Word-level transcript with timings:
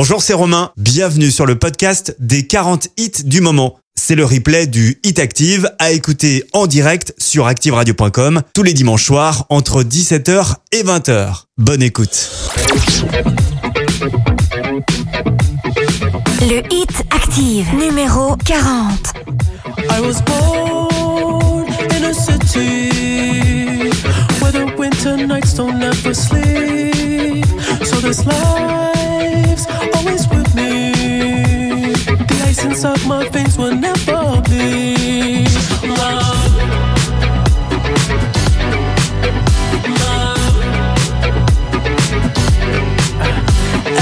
Bonjour, 0.00 0.22
c'est 0.22 0.32
Romain. 0.32 0.70
Bienvenue 0.76 1.32
sur 1.32 1.44
le 1.44 1.58
podcast 1.58 2.14
des 2.20 2.46
40 2.46 2.86
hits 2.98 3.24
du 3.24 3.40
moment. 3.40 3.80
C'est 3.96 4.14
le 4.14 4.24
replay 4.24 4.68
du 4.68 5.00
Hit 5.02 5.18
Active 5.18 5.72
à 5.80 5.90
écouter 5.90 6.44
en 6.52 6.68
direct 6.68 7.14
sur 7.18 7.48
activeradio.com 7.48 8.42
tous 8.54 8.62
les 8.62 8.74
dimanches 8.74 9.04
soirs 9.04 9.46
entre 9.48 9.82
17h 9.82 10.54
et 10.70 10.84
20h. 10.84 11.46
Bonne 11.56 11.82
écoute. 11.82 12.30
Le 16.42 16.62
Hit 16.72 17.02
Active 17.10 17.66
numéro 17.74 18.36
40. 18.36 19.14
I 19.90 20.00
was 20.00 20.22
born 20.22 21.66
in 21.90 22.04
a 22.04 22.14
city 22.14 23.90
where 24.40 24.52
the 24.52 24.72
winter 24.78 25.16
nights 25.16 25.54
don't 25.54 25.82
ever 25.82 26.14
sleep. 26.14 27.44
So 27.82 28.00
this 28.00 28.24
life's 29.66 29.96
always 29.96 30.28
with 30.28 30.54
me. 30.54 30.92
The 32.28 32.44
ice 32.46 32.64
inside 32.64 33.04
my 33.06 33.28
veins 33.28 33.56
will 33.58 33.74
never 33.74 34.40
bleed. 34.42 35.48
Love. 35.82 36.54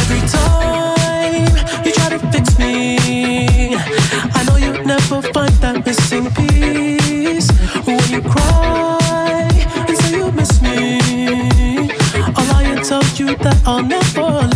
Every 0.01 0.23
time 0.29 1.85
you 1.85 1.93
try 1.93 2.09
to 2.11 2.19
fix 2.33 2.59
me, 2.59 3.77
I 3.77 4.45
know 4.47 4.57
you'll 4.57 4.85
never 4.85 5.23
find 5.33 5.53
that 5.63 5.85
missing 5.85 6.31
piece. 6.35 7.51
When 7.87 8.03
you 8.11 8.21
cry 8.23 9.49
and 9.89 9.97
say 9.99 10.17
you 10.19 10.33
miss 10.33 10.61
me, 10.61 10.99
I'll 12.37 12.57
you 13.19 13.35
that 13.37 13.63
I'll 13.65 13.83
never 13.83 14.56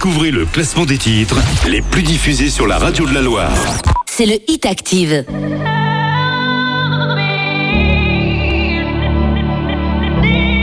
Découvrez 0.00 0.30
le 0.30 0.46
classement 0.46 0.86
des 0.86 0.96
titres 0.96 1.40
les 1.66 1.82
plus 1.82 2.04
diffusés 2.04 2.50
sur 2.50 2.68
la 2.68 2.78
radio 2.78 3.04
de 3.04 3.12
la 3.12 3.20
Loire. 3.20 3.50
c'est 4.06 4.26
le 4.26 4.38
Hit 4.46 4.64
Active. 4.64 5.24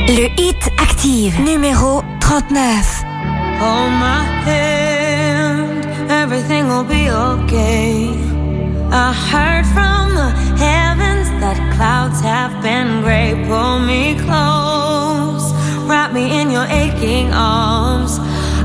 Le 0.07 0.29
Hit 0.39 0.71
Active 0.81 1.37
numéro 1.41 2.01
39. 2.21 3.03
Hold 3.59 3.91
my 3.99 4.23
hand, 4.45 5.85
everything 6.09 6.69
will 6.69 6.85
be 6.85 7.11
okay. 7.11 8.07
I 8.89 9.11
heard 9.11 9.65
from 9.65 10.15
the 10.15 10.31
heavens 10.63 11.27
that 11.41 11.57
clouds 11.75 12.21
have 12.21 12.61
been 12.61 13.01
gray. 13.01 13.35
Pull 13.49 13.79
me 13.81 14.15
close, 14.15 15.51
wrap 15.89 16.13
me 16.13 16.39
in 16.39 16.49
your 16.49 16.65
aching 16.69 17.33
arms. 17.33 18.21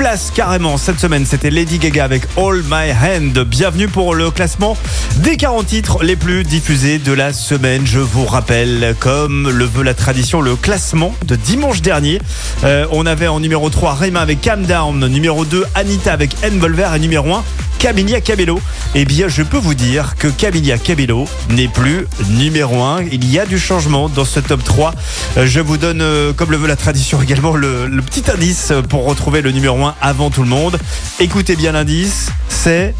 Places 0.00 0.32
carrément 0.34 0.78
cette 0.78 0.98
semaine. 0.98 1.26
C'était 1.26 1.50
Lady 1.50 1.78
Gaga 1.78 2.04
avec 2.04 2.22
All 2.38 2.62
My 2.70 2.90
Hand. 2.90 3.38
Bienvenue 3.40 3.86
pour 3.86 4.14
le 4.14 4.30
classement 4.30 4.74
des 5.16 5.36
40 5.36 5.66
titres 5.66 6.02
les 6.02 6.16
plus 6.16 6.42
diffusés 6.42 6.98
de 6.98 7.12
la 7.12 7.34
semaine. 7.34 7.82
Je 7.84 7.98
vous 7.98 8.24
rappelle, 8.24 8.94
comme 8.98 9.50
le 9.50 9.66
veut 9.66 9.82
la 9.82 9.92
tradition, 9.92 10.40
le 10.40 10.56
classement 10.56 11.14
de 11.26 11.36
dimanche 11.36 11.82
dernier. 11.82 12.18
Euh, 12.64 12.86
on 12.92 13.04
avait 13.04 13.28
en 13.28 13.40
numéro 13.40 13.68
3 13.68 13.92
Rayma 13.92 14.20
avec 14.20 14.40
Calm 14.40 14.64
Down, 14.64 15.06
numéro 15.06 15.44
2 15.44 15.66
Anita 15.74 16.14
avec 16.14 16.34
Envolver 16.46 16.94
et 16.96 16.98
numéro 16.98 17.34
1 17.34 17.44
Camilla 17.78 18.22
Cabello. 18.22 18.58
Eh 18.96 19.04
bien, 19.04 19.28
je 19.28 19.42
peux 19.42 19.56
vous 19.56 19.74
dire 19.74 20.16
que 20.18 20.26
Camilla 20.26 20.76
Cabello 20.76 21.26
n'est 21.50 21.68
plus 21.68 22.06
numéro 22.30 22.82
1. 22.82 23.02
Il 23.12 23.30
y 23.30 23.38
a 23.38 23.46
du 23.46 23.56
changement 23.58 24.08
dans 24.08 24.24
ce 24.24 24.40
top 24.40 24.64
3. 24.64 24.94
Euh, 25.36 25.46
Je 25.46 25.60
vous 25.60 25.76
donne, 25.76 26.02
euh, 26.02 26.32
comme 26.32 26.50
le 26.50 26.56
veut 26.56 26.66
la 26.66 26.74
tradition 26.76 27.22
également, 27.22 27.54
le, 27.54 27.86
le 27.86 28.02
petit 28.02 28.24
indice 28.32 28.72
pour 28.88 29.04
retrouver 29.04 29.42
le 29.42 29.52
numéro 29.52 29.84
1 29.84 29.94
avant 30.00 30.30
tout 30.30 30.42
le 30.42 30.48
monde. 30.48 30.76
Écoutez 31.20 31.54
bien 31.54 31.72
l'indice, 31.72 32.30
c'est 32.48 32.94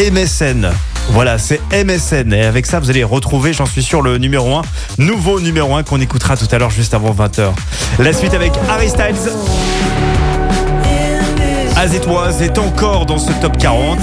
MSN. 0.00 0.70
Voilà, 1.10 1.38
c'est 1.38 1.60
MSN. 1.72 2.32
Et 2.32 2.42
avec 2.44 2.66
ça, 2.66 2.80
vous 2.80 2.90
allez 2.90 3.04
retrouver, 3.04 3.52
j'en 3.52 3.64
suis 3.66 3.82
sûr, 3.82 4.02
le 4.02 4.18
numéro 4.18 4.56
1, 4.56 4.62
nouveau 4.98 5.40
numéro 5.40 5.76
1 5.76 5.84
qu'on 5.84 6.00
écoutera 6.00 6.36
tout 6.36 6.48
à 6.50 6.58
l'heure 6.58 6.70
juste 6.70 6.94
avant 6.94 7.14
20h. 7.14 7.52
La 8.00 8.12
suite 8.12 8.34
avec 8.34 8.52
Harry 8.68 8.88
Styles. 8.88 9.14
As 11.80 11.94
It 11.94 12.06
Was 12.08 12.40
est 12.42 12.58
encore 12.58 13.06
dans 13.06 13.18
ce 13.18 13.30
top 13.40 13.56
40. 13.56 14.00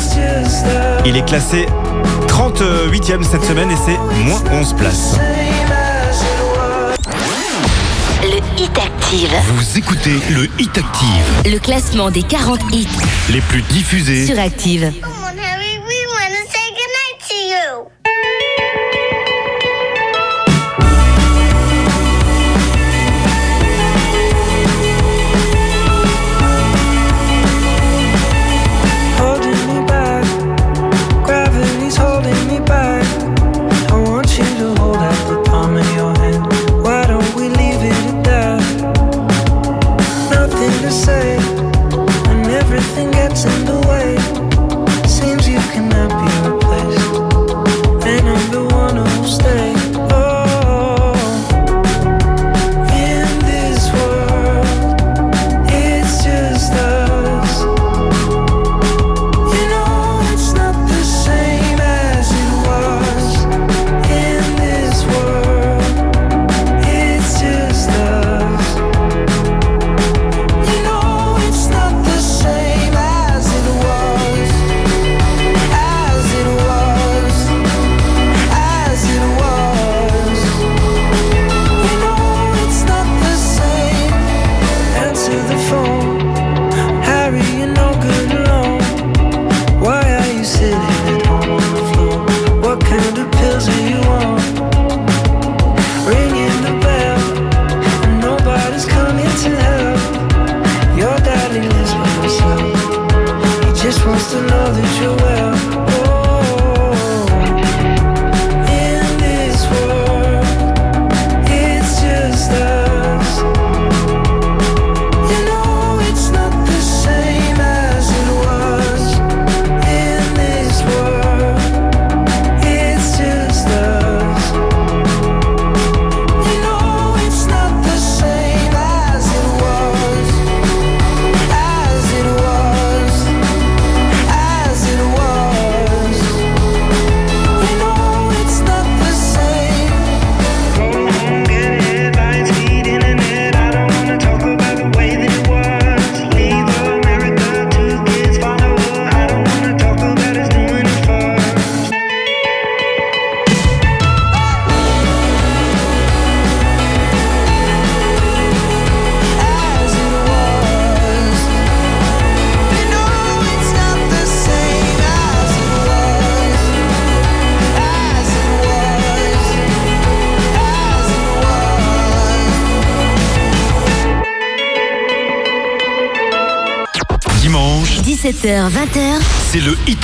Il 1.06 1.18
est 1.18 1.26
classé 1.26 1.66
38e 2.28 3.22
cette 3.22 3.44
semaine 3.44 3.70
et 3.70 3.76
c'est 3.86 3.98
moins 4.24 4.42
11 4.50 4.74
places. 4.76 5.18
Le 8.24 8.38
Hit 8.64 8.78
Active. 8.78 9.36
Vous 9.56 9.78
écoutez 9.78 10.16
le 10.30 10.46
Hit 10.58 10.78
Active, 10.78 11.52
Le 11.52 11.60
classement 11.60 12.12
des 12.12 12.24
40 12.24 12.62
hits 12.72 12.88
les 13.30 13.42
plus 13.42 13.62
diffusés. 13.64 14.26
sur 14.26 14.40
Active. 14.40 14.94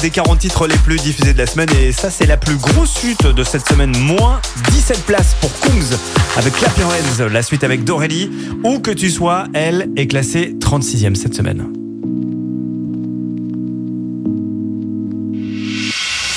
des 0.00 0.10
40 0.10 0.38
titres 0.38 0.66
les 0.66 0.76
plus 0.76 0.96
diffusés 0.96 1.32
de 1.32 1.38
la 1.38 1.46
semaine 1.46 1.68
et 1.78 1.92
ça 1.92 2.10
c'est 2.10 2.26
la 2.26 2.36
plus 2.36 2.56
grosse 2.56 2.98
chute 3.00 3.26
de 3.26 3.44
cette 3.44 3.68
semaine, 3.68 3.96
moins 3.98 4.40
17 4.70 5.04
places 5.04 5.36
pour 5.40 5.50
Kungs 5.60 5.96
avec 6.36 6.54
Clap 6.54 6.72
la 7.30 7.42
suite 7.42 7.64
avec 7.64 7.84
Dorélie. 7.84 8.30
Où 8.64 8.78
que 8.78 8.90
tu 8.90 9.10
sois, 9.10 9.44
elle 9.52 9.90
est 9.96 10.06
classée 10.06 10.56
36e 10.60 11.14
cette 11.14 11.34
semaine. 11.34 11.66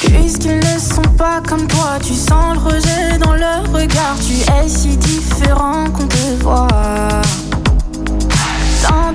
Puisqu'ils 0.01 0.58
ne 0.58 0.79
sont 0.79 1.10
pas 1.17 1.41
comme 1.48 1.67
toi, 1.67 2.00
tu 2.05 2.13
sens 2.13 2.55
le 2.55 2.60
rejet 2.60 3.17
dans 3.20 3.34
leur 3.34 3.72
regard, 3.72 4.17
tu 4.20 4.34
es 4.34 4.67
si 4.67 4.98
différent 4.98 5.89
qu'on 5.91 6.08
te 6.08 6.41
voit. 6.41 6.67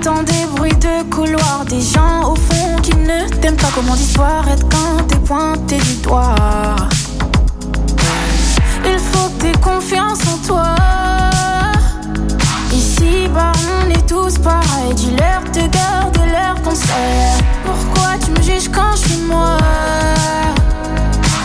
J'entends 0.01 0.23
des 0.23 0.47
bruits 0.55 0.77
de 0.77 1.11
couloir, 1.11 1.65
des 1.69 1.81
gens 1.81 2.31
au 2.31 2.37
fond 2.37 2.77
qui 2.83 2.95
ne 2.95 3.29
t'aiment 3.41 3.57
pas 3.57 3.71
comme 3.75 3.87
mon 3.87 3.97
histoire 3.97 4.47
être 4.49 4.65
quand 4.69 5.03
t'es 5.09 5.17
pointé 5.17 5.77
du 5.79 5.97
doigt? 5.97 6.37
Il 8.85 8.99
faut 8.99 9.29
que 9.29 9.43
t'aies 9.43 9.59
confiance 9.61 10.21
en 10.33 10.47
toi. 10.47 10.75
Ici, 12.73 13.29
bah, 13.35 13.51
on 13.83 13.91
est 13.91 14.07
tous 14.07 14.39
pareils. 14.39 14.95
Dis-leur 14.95 15.43
de 15.53 15.67
garder 15.69 16.31
leur 16.31 16.63
conseil. 16.63 17.43
Pourquoi 17.65 18.11
tu 18.25 18.31
me 18.31 18.43
juges 18.43 18.71
quand 18.71 18.93
je 18.93 19.09
suis 19.09 19.23
moi? 19.23 19.57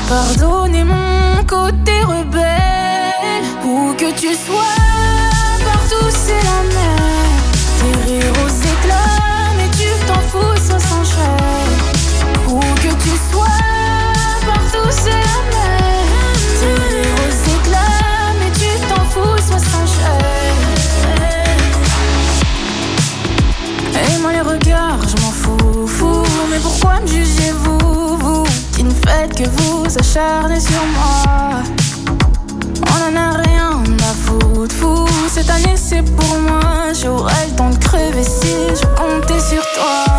Pardonnez 0.08 0.84
mon 0.84 1.44
côté 1.48 2.04
rebelle, 2.04 3.46
où 3.66 3.94
que 3.94 4.12
tu 4.12 4.36
sois. 4.36 4.83
que 29.44 29.50
vous 29.50 29.86
acharnez 29.98 30.60
sur 30.60 30.84
moi. 30.96 31.64
On 32.88 33.12
en 33.12 33.16
a 33.16 33.38
rien 33.42 33.84
à 34.00 34.14
foutre, 34.14 34.76
vous 34.80 35.08
Cette 35.28 35.50
année 35.50 35.76
c'est 35.76 36.04
pour 36.04 36.40
moi. 36.40 36.94
J'aurais 36.94 37.48
le 37.50 37.56
temps 37.56 37.70
de 37.70 37.78
crever 37.78 38.24
si 38.24 38.48
je 38.70 38.86
comptais 38.96 39.40
sur 39.40 39.62
toi. 39.74 40.13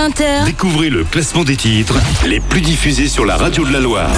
20h. 0.00 0.46
Découvrez 0.46 0.88
le 0.88 1.04
classement 1.04 1.44
des 1.44 1.56
titres 1.56 1.94
les 2.24 2.40
plus 2.40 2.62
diffusés 2.62 3.06
sur 3.06 3.26
la 3.26 3.36
radio 3.36 3.66
de 3.66 3.72
la 3.72 3.80
Loire. 3.80 4.10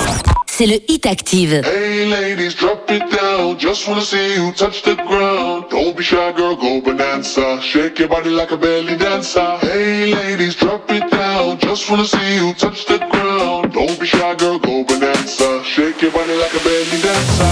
C'est 0.46 0.66
le 0.66 0.76
Hit 0.86 1.06
Active. 1.06 1.60
Hey 1.64 2.08
ladies, 2.08 2.54
drop 2.54 2.88
it 2.88 3.02
down. 3.10 3.58
Just 3.58 3.88
wanna 3.88 4.00
see 4.00 4.36
you 4.36 4.52
touch 4.52 4.82
the 4.84 4.94
ground. 4.94 5.64
Don't 5.72 5.96
be 5.96 6.04
shy, 6.04 6.32
girl, 6.36 6.54
go 6.54 6.80
bonanza. 6.80 7.60
Shake 7.60 7.98
your 7.98 8.08
body 8.08 8.30
like 8.30 8.52
a 8.52 8.56
belly 8.56 8.96
dancer. 8.96 9.58
Hey 9.60 10.14
ladies, 10.14 10.54
drop 10.54 10.88
it 10.88 11.10
down. 11.10 11.58
Just 11.58 11.90
wanna 11.90 12.04
see 12.04 12.36
you 12.36 12.54
touch 12.54 12.86
the 12.86 12.98
ground. 13.10 13.72
Don't 13.72 13.98
be 13.98 14.06
shy, 14.06 14.36
girl, 14.36 14.60
go 14.60 14.84
bonanza. 14.84 15.64
Shake 15.64 16.00
your 16.00 16.12
body 16.12 16.34
like 16.34 16.54
a 16.54 16.62
belly 16.62 17.02
dancer. 17.02 17.51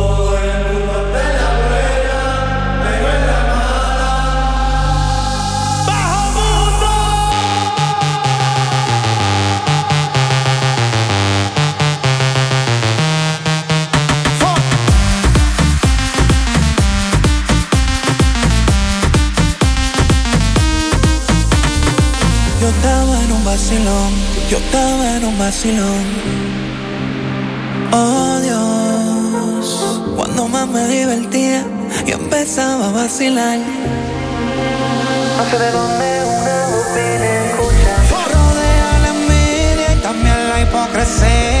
Oh 27.91 28.39
Dios, 28.41 30.01
cuando 30.15 30.47
más 30.47 30.65
me 30.69 30.87
divertía, 30.87 31.65
y 32.07 32.11
empezaba 32.11 32.87
a 32.87 32.91
vacilar. 32.91 33.59
No 33.59 35.43
sé 35.49 35.59
de 35.59 35.71
dónde 35.71 36.23
una 36.25 36.67
voz 36.67 36.87
viene 36.95 37.47
escucha. 37.47 37.93
Rodea 38.33 38.99
la 39.01 39.09
envidia 39.09 39.93
y 39.93 40.01
también 40.01 40.49
la 40.49 40.61
hipocresía. 40.61 41.60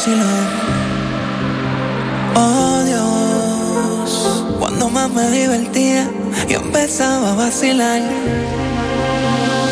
vacilón. 0.00 0.46
Oh 2.34 2.82
Dios, 2.84 4.44
cuando 4.58 4.88
más 4.88 5.10
me 5.10 5.30
divertía, 5.30 6.08
yo 6.48 6.60
empezaba 6.60 7.32
a 7.32 7.34
vacilar. 7.34 8.00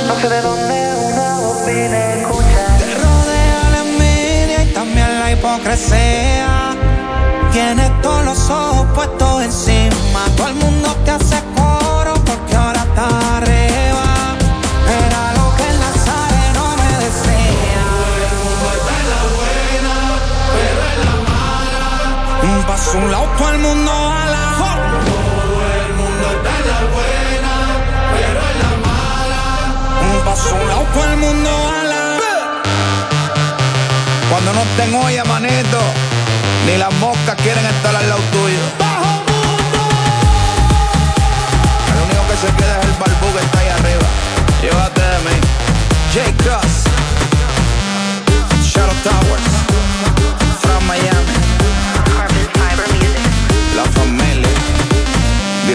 No 0.06 0.14
sé 0.20 0.28
de 0.28 0.42
dónde 0.42 0.92
una 1.12 1.38
voz 1.38 1.66
vine 1.66 2.20
escuchar. 2.20 2.78
Te 2.78 2.94
rodea 2.94 3.70
la 3.72 3.80
envidia 3.88 4.64
y 4.64 4.74
también 4.74 5.18
la 5.18 5.32
hipocresía. 5.32 6.76
Tienes 7.50 7.90
todos 8.02 8.24
los 8.26 8.50
ojos 8.50 8.86
puestos 8.94 9.42
encima, 9.44 10.26
todo 10.36 10.48
el 10.48 10.54
mundo 10.56 10.94
te 11.06 11.10
hace 11.10 11.27
paso 23.38 23.50
a 23.50 23.54
un 23.54 23.86
lado, 23.86 24.66
todo 24.98 25.62
el 25.86 25.92
mundo 25.94 26.26
a 28.96 29.26
la 29.32 29.40
Un 30.02 30.24
paso 30.24 30.48
a 30.48 30.52
un 30.54 30.68
lado, 30.68 30.86
todo 30.92 31.04
el 31.04 31.16
mundo 31.16 31.50
a 31.50 31.84
la 31.84 32.18
Cuando 34.30 34.52
no 34.52 34.60
estén 34.62 34.94
olla, 34.94 35.24
manito, 35.24 35.78
ni 36.66 36.76
las 36.76 36.92
moscas 36.94 37.36
quieren 37.42 37.64
estar 37.64 37.94
al 37.94 38.08
lado 38.08 38.20
tuyo. 38.32 38.60
El 41.92 41.98
único 42.04 42.22
que 42.28 42.36
se 42.36 42.52
queda 42.56 42.78
es 42.80 42.84
el 42.86 42.92
barbú 42.92 43.32
que 43.34 43.40
está 43.44 43.58
ahí 43.60 43.68
arriba. 43.68 44.06
Llévate 44.62 45.00
de 45.00 45.18
mí. 45.26 45.36
J. 46.12 46.18
Cross. 46.42 46.74
Shadow 48.62 48.96
Towers. 49.02 49.48
From 50.60 50.86
Miami. 50.86 51.27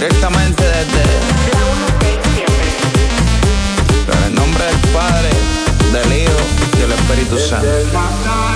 Directamente 0.04 0.62
desde. 0.62 1.02
En 4.12 4.24
el 4.26 4.36
nombre 4.36 4.66
del 4.66 4.78
Padre, 4.92 5.30
del 5.94 6.24
Hijo 6.24 6.40
y 6.76 6.80
del 6.82 6.92
Espíritu 6.92 7.38
Santo. 7.38 8.53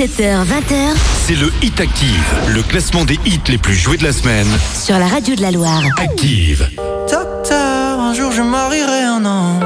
17h, 0.00 0.46
20h 0.46 0.96
c'est 1.26 1.34
le 1.34 1.52
Hit 1.60 1.78
Active, 1.78 2.34
le 2.48 2.62
classement 2.62 3.04
des 3.04 3.18
hits 3.26 3.42
les 3.48 3.58
plus 3.58 3.74
joués 3.74 3.98
de 3.98 4.04
la 4.04 4.14
semaine. 4.14 4.46
sur 4.72 4.98
la 4.98 5.06
radio 5.06 5.34
de 5.34 5.42
la 5.42 5.50
Loire. 5.50 5.82
Active. 5.98 6.70
Docteur, 7.10 8.00
un 8.00 8.14
jour 8.14 8.32
je 8.32 8.40
marierai 8.40 9.02
un 9.02 9.26
ange. 9.26 9.62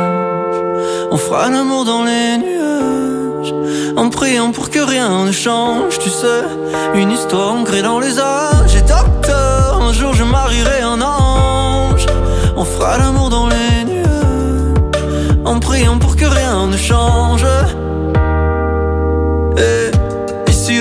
On 1.13 1.17
fera 1.19 1.49
l'amour 1.51 1.85
dans 1.85 2.03
les 2.03 2.39
nuages. 2.39 3.55
En 3.97 4.11
priant 4.11 4.51
pour 4.51 4.71
que 4.71 4.81
rien 4.81 5.25
ne 5.25 5.31
change, 5.31 6.01
tu 6.01 6.11
sais. 6.11 6.43
Une 6.97 7.13
histoire 7.13 7.53
ancrée 7.53 7.83
dans 7.83 8.01
les 8.01 8.19
âges. 8.19 8.75
Et 8.75 8.83
docteur, 8.83 9.81
un 9.81 9.93
jour 9.93 10.15
je 10.15 10.25
marierai 10.25 10.81
un 10.81 11.01
ange. 11.01 12.07
On 12.57 12.65
fera 12.65 12.99
l'amour 12.99 13.31
dans 13.31 13.47
les 13.47 13.85
nuages. 13.85 15.05
En 15.45 15.61
priant 15.61 15.99
pour 15.99 16.17
que 16.17 16.25
rien 16.25 16.67
ne 16.67 16.77
change. 16.77 17.45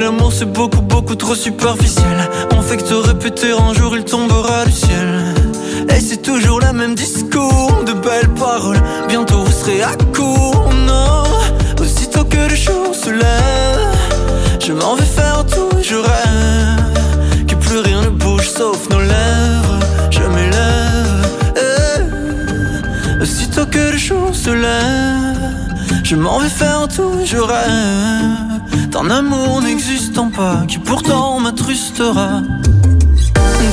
L'amour 0.03 0.33
c'est 0.33 0.51
beaucoup 0.51 0.81
beaucoup 0.81 1.15
trop 1.15 1.33
superficiel. 1.33 2.29
On 2.51 2.61
fait 2.61 2.83
répéter 2.91 3.53
un 3.53 3.73
jour 3.73 3.95
il 3.95 4.03
tombera 4.03 4.65
du 4.65 4.71
ciel. 4.73 5.33
Et 5.95 6.01
c'est 6.01 6.21
toujours 6.21 6.59
le 6.59 6.73
même 6.73 6.93
discours 6.93 7.85
De 7.87 7.93
belles 7.93 8.33
paroles. 8.37 8.81
Bientôt 9.07 9.37
vous 9.45 9.51
serez 9.53 9.81
à 9.81 9.95
court 10.13 10.69
Non. 10.85 11.23
Aussitôt 11.79 12.25
que 12.25 12.49
le 12.49 12.53
jour 12.53 12.93
se 12.93 13.11
lève 13.11 13.95
Je 14.59 14.73
m'en 14.73 14.95
vais 14.95 15.05
faire 15.05 15.45
tout 15.45 15.69
et 15.79 15.83
je 15.83 15.95
rêve 15.95 17.45
Que 17.47 17.55
plus 17.55 17.79
rien 17.79 18.01
ne 18.01 18.09
bouge 18.09 18.49
sauf 18.49 18.89
nos 18.89 18.99
lèvres 18.99 19.79
Je 20.11 20.23
m'élève. 20.23 21.27
Eh. 21.55 23.21
Aussitôt 23.21 23.65
que 23.67 23.91
le 23.93 23.97
jour 23.97 24.35
se 24.35 24.49
lève 24.49 25.23
je 26.03 26.17
m'en 26.17 26.37
vais 26.39 26.49
faire 26.49 26.87
tout 26.93 27.19
et 27.21 27.25
je 27.25 27.37
rêve 27.37 28.52
D'un 28.93 29.09
amour 29.09 29.61
n'existant 29.63 30.29
pas 30.29 30.63
Qui 30.67 30.77
pourtant 30.77 31.39
m'attrustera. 31.39 32.41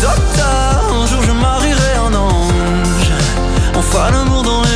Docteur, 0.00 0.80
un 0.94 1.06
jour 1.06 1.22
je 1.22 1.32
marierai 1.32 1.94
un 2.06 2.14
ange. 2.14 3.12
Fera 3.90 4.10
l'amour 4.12 4.42
dans 4.42 4.62
les 4.62 4.69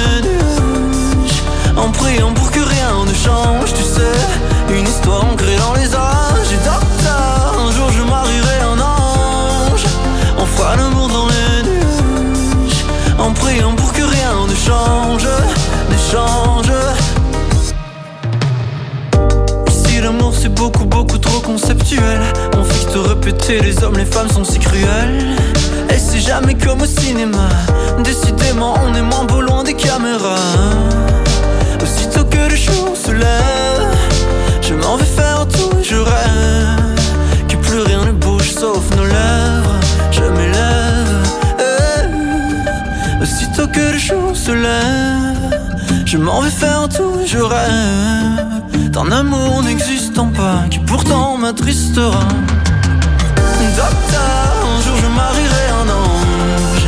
c'est 20.45 20.55
beaucoup 20.55 20.85
beaucoup 20.85 21.17
trop 21.17 21.41
conceptuel. 21.41 22.21
On 22.55 22.63
que 22.63 22.93
te 22.93 22.99
répéter 22.99 23.61
les 23.61 23.83
hommes 23.83 23.97
les 23.97 24.05
femmes 24.05 24.29
sont 24.29 24.45
si 24.45 24.59
cruels. 24.59 25.37
Et 25.89 25.97
c'est 25.97 26.21
jamais 26.21 26.55
comme 26.55 26.83
au 26.83 26.87
cinéma. 26.87 27.49
Décidément 28.05 28.75
on 28.85 28.95
est 28.95 29.01
moins 29.01 29.25
beau 29.25 29.41
loin 29.41 29.65
des 29.65 29.73
caméras. 29.73 30.51
Aussitôt 31.83 32.27
que 32.27 32.51
le 32.51 32.57
jour 32.57 32.95
se 32.95 33.13
lève 33.13 33.97
Je 34.61 34.75
m'en 34.75 34.97
vais 34.97 35.07
faire 35.07 35.47
tout 35.49 35.79
et 35.81 35.85
je 35.85 35.97
rêve 35.97 37.01
Que 37.49 37.57
plus 37.57 37.81
rien 37.81 38.05
ne 38.05 38.13
bouge 38.13 38.51
sauf 38.51 38.85
nos 38.97 39.07
lèvres. 39.07 39.81
Je 40.11 40.25
m'élève. 40.25 41.25
Eh. 41.59 43.23
Aussitôt 43.23 43.67
que 43.67 43.93
le 43.93 43.99
jour 43.99 44.37
se 44.37 44.53
lève 44.53 46.05
Je 46.05 46.19
m'en 46.19 46.43
vais 46.43 46.51
faire 46.51 46.87
tout 46.91 47.21
et 47.23 47.27
je 47.27 47.39
rêve 47.39 48.64
D'un 48.95 49.11
amour 49.11 49.65
n'existant 49.65 50.29
pas 50.29 50.67
Qui 50.71 50.79
pourtant 50.79 51.37
m'attristera. 51.37 52.21
Docteur, 53.77 54.53
un 54.73 54.81
jour 54.83 54.97
je 55.03 55.09
marierai 55.09 55.67
un 55.83 55.89
ange. 55.89 56.87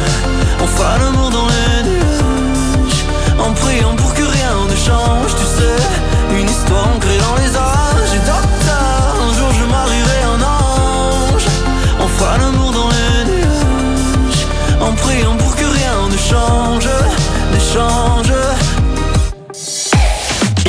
On 0.62 0.66
fera 0.68 0.98
l'amour 0.98 1.30
dans 1.30 1.48
les 1.48 1.82
nuages 1.90 3.04
En 3.40 3.50
priant 3.54 3.96
pour 3.96 4.14
que 4.14 4.22
rien 4.22 4.54
ne 4.70 4.76
change 4.76 5.34
Tu 5.40 5.46
sais, 5.56 6.38
une 6.38 6.48
histoire 6.48 6.86
ancrée 6.94 7.18
dans 7.18 7.36
les 7.42 7.56
âges. 7.56 8.14
Et 8.14 8.18
docteur, 8.18 9.16
un 9.26 9.32
jour 9.34 9.50
je 9.58 9.64
marierai 9.64 10.20
un 10.34 10.42
ange. 10.42 11.46
On 11.98 12.06
fera 12.06 12.38
l'amour 12.38 12.70
dans 12.70 12.88
les 12.88 13.32
nuages 13.32 14.46
En 14.80 14.92
priant 14.92 15.36
pour 15.36 15.56
que 15.56 15.64
rien 15.64 16.08
ne 16.08 16.16
change. 16.16 16.88
Ne 17.52 17.58
change 17.58 18.35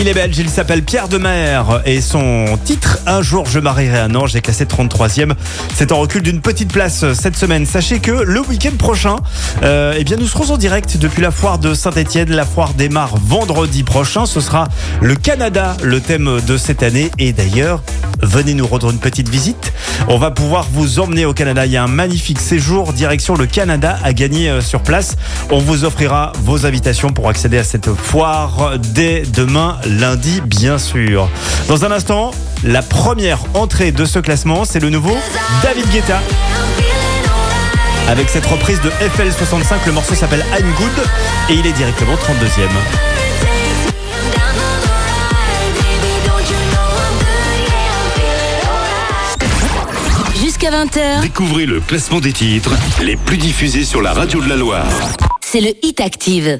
Il 0.08 0.12
est 0.12 0.14
belge, 0.14 0.38
il 0.38 0.50
s'appelle 0.50 0.84
Pierre 0.84 1.10
Demer 1.10 1.62
et 1.84 2.00
son 2.00 2.46
titre 2.64 3.00
Un 3.08 3.22
jour 3.22 3.46
je 3.46 3.60
marierai 3.60 4.00
un 4.00 4.16
ange 4.16 4.38
est 4.38 4.42
classé 4.42 4.64
33e. 4.64 5.34
C'est 5.76 5.92
en 5.92 6.00
recul 6.00 6.22
d'une 6.22 6.40
petite 6.40 6.72
place 6.72 7.12
cette 7.12 7.36
semaine. 7.36 7.66
Sachez 7.66 8.00
que 8.00 8.12
le 8.12 8.40
week-end 8.40 8.78
prochain, 8.80 9.18
euh, 9.64 9.96
eh 9.98 10.06
bien 10.06 10.16
nous 10.16 10.28
serons 10.28 10.54
en 10.54 10.58
direct 10.58 10.96
depuis 10.96 11.22
la 11.22 11.30
foire 11.30 11.60
de 11.60 11.74
Saint-Etienne. 11.74 12.32
La 12.32 12.46
foire 12.46 12.74
démarre 12.74 13.18
vendredi 13.18 13.84
prochain. 13.84 14.26
Ce 14.26 14.40
sera 14.40 14.70
le 15.02 15.16
Canada, 15.16 15.76
le 15.84 16.00
thème 16.00 16.40
de 16.48 16.56
cette 16.56 16.84
année. 16.84 17.12
Et 17.20 17.34
d'ailleurs, 17.34 17.84
venez 18.22 18.54
nous 18.54 18.66
rendre 18.66 18.90
une 18.92 19.00
petite 19.00 19.28
visite. 19.28 19.74
On 20.08 20.18
va 20.18 20.32
pouvoir 20.32 20.68
vous 20.72 21.00
emmener 21.00 21.26
au 21.26 21.34
Canada. 21.34 21.66
Il 21.66 21.74
y 21.74 21.78
a 21.78 21.84
un 21.84 21.90
magnifique 21.90 22.40
séjour 22.40 22.94
direction 22.94 23.36
le 23.36 23.46
Canada 23.46 24.00
à 24.04 24.14
gagner 24.14 24.50
euh, 24.50 24.62
sur 24.62 24.84
place. 24.84 25.18
On 25.52 25.60
vous 25.60 25.84
offrira 25.84 26.32
vos 26.44 26.66
invitations 26.66 27.10
pour 27.10 27.28
accéder 27.28 27.58
à 27.58 27.66
cette 27.66 27.94
foire 27.94 28.78
dès 28.94 29.24
demain 29.34 29.78
lundi, 29.98 30.42
bien 30.46 30.78
sûr. 30.78 31.30
Dans 31.68 31.86
un 31.86 31.92
instant, 31.92 32.32
la 32.64 32.82
première 32.82 33.40
entrée 33.54 33.92
de 33.92 34.06
ce 34.06 34.20
classement, 34.20 34.64
c'est 34.66 34.80
le 34.80 34.90
nouveau 34.90 35.16
David 35.64 35.90
Guetta. 35.92 36.22
Avec 38.08 38.30
cette 38.30 38.46
reprise 38.46 38.80
de 38.82 38.90
FL65, 38.90 39.86
le 39.86 39.92
morceau 39.92 40.16
s'appelle 40.16 40.46
I'm 40.58 40.68
Good 40.78 41.06
et 41.50 41.54
il 41.56 41.66
est 41.66 41.74
directement 41.74 42.14
32e. 42.16 42.68
Jusqu'à 50.36 50.70
20h, 50.72 51.22
Découvrez 51.22 51.66
le 51.66 51.80
classement 51.80 52.20
des 52.20 52.32
titres 52.34 52.72
les 53.02 53.16
plus 53.16 53.38
diffusés 53.38 53.84
sur 53.84 54.02
la 54.02 54.14
radio 54.14 54.42
de 54.42 54.50
la 54.50 54.56
Loire. 54.56 54.86
c'est 55.42 55.62
le 55.62 55.72
Hit 55.84 56.00
Active. 56.00 56.60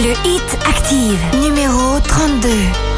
Le 0.00 0.12
hit 0.24 0.58
active 0.64 1.18
numéro 1.42 1.98
32. 1.98 2.97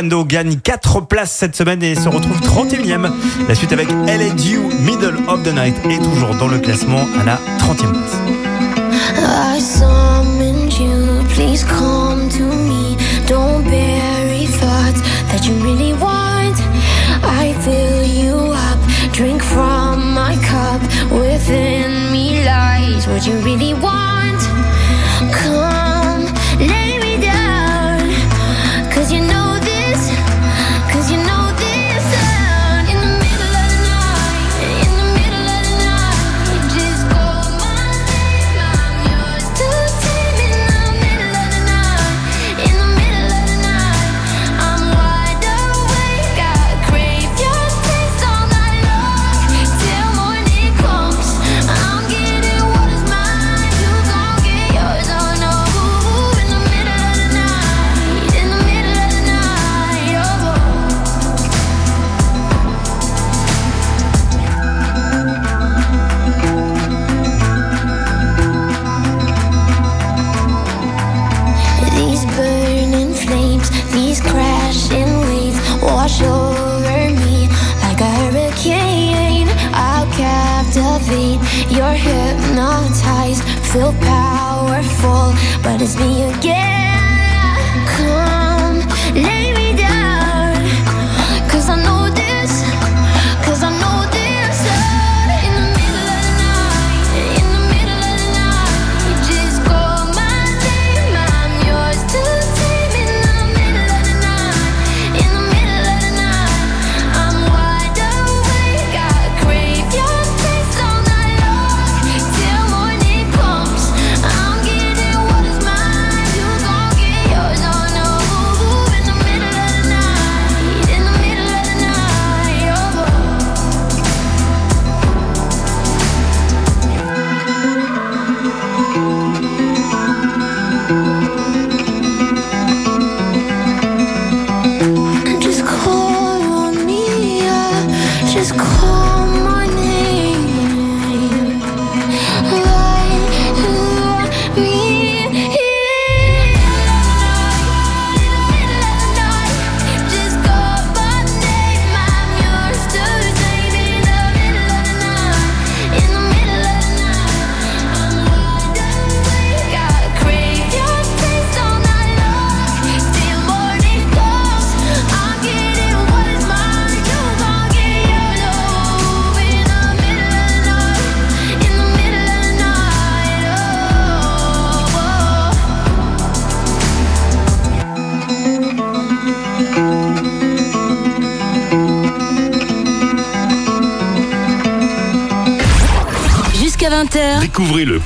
Quando 0.00 0.24
gagne 0.24 0.56
4 0.56 1.02
places 1.02 1.30
cette 1.30 1.54
semaine 1.54 1.82
et 1.82 1.94
se 1.94 2.08
retrouve 2.08 2.40
31e. 2.40 3.10
La 3.46 3.54
suite 3.54 3.70
avec 3.70 3.90
LNU, 3.90 4.60
Middle 4.80 5.18
of 5.28 5.42
the 5.42 5.52
Night, 5.54 5.76
est 5.90 6.02
toujours 6.02 6.34
dans 6.36 6.48
le 6.48 6.58
classement 6.58 7.06
à 7.20 7.24
la 7.24 7.38
30e 7.58 7.92
place. 7.92 8.16
Within 21.10 22.10
me 22.10 22.42
lies 22.42 23.06
what 23.06 23.26
you 23.26 23.34
really 23.44 23.74
want. 23.74 24.10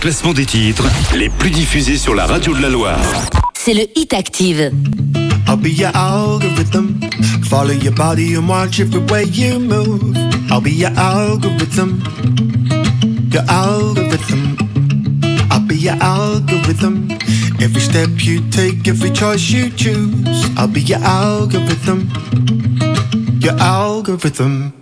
Classement 0.05 0.34
des 0.34 0.44
titres 0.44 0.84
les 1.16 1.30
plus 1.30 1.48
diffusés 1.48 1.96
sur 1.96 2.14
la 2.14 2.26
radio 2.26 2.55
de 2.55 2.61
la 2.61 2.68
Loire. 2.68 3.00
c'est 3.55 3.72
le 3.72 3.86
Hit 3.96 4.12
Active. 4.12 4.70
I'll 5.48 5.57
be 5.57 5.68
your 5.68 5.96
algorithm. 5.96 7.00
Follow 7.44 7.72
your 7.72 7.94
body 7.94 8.36
and 8.36 8.46
watch 8.46 8.80
every 8.80 9.00
way 9.11 9.24
you 9.24 9.59
move. 9.59 10.14
I'll 10.50 10.61
be 10.61 10.72
your 10.72 10.92
algorithm. 10.98 12.02
Your 13.32 13.44
algorithm. 13.48 14.59
I'll 15.50 15.66
be 15.66 15.76
your 15.76 15.96
algorithm. 16.02 17.09
Every 17.59 17.80
step 17.80 18.11
you 18.18 18.42
take, 18.50 18.86
every 18.86 19.11
choice 19.11 19.50
you 19.50 19.70
choose. 19.70 20.50
I'll 20.59 20.68
be 20.68 20.82
your 20.82 21.02
algorithm. 21.02 22.11
Your 23.40 23.59
algorithm. 23.59 24.74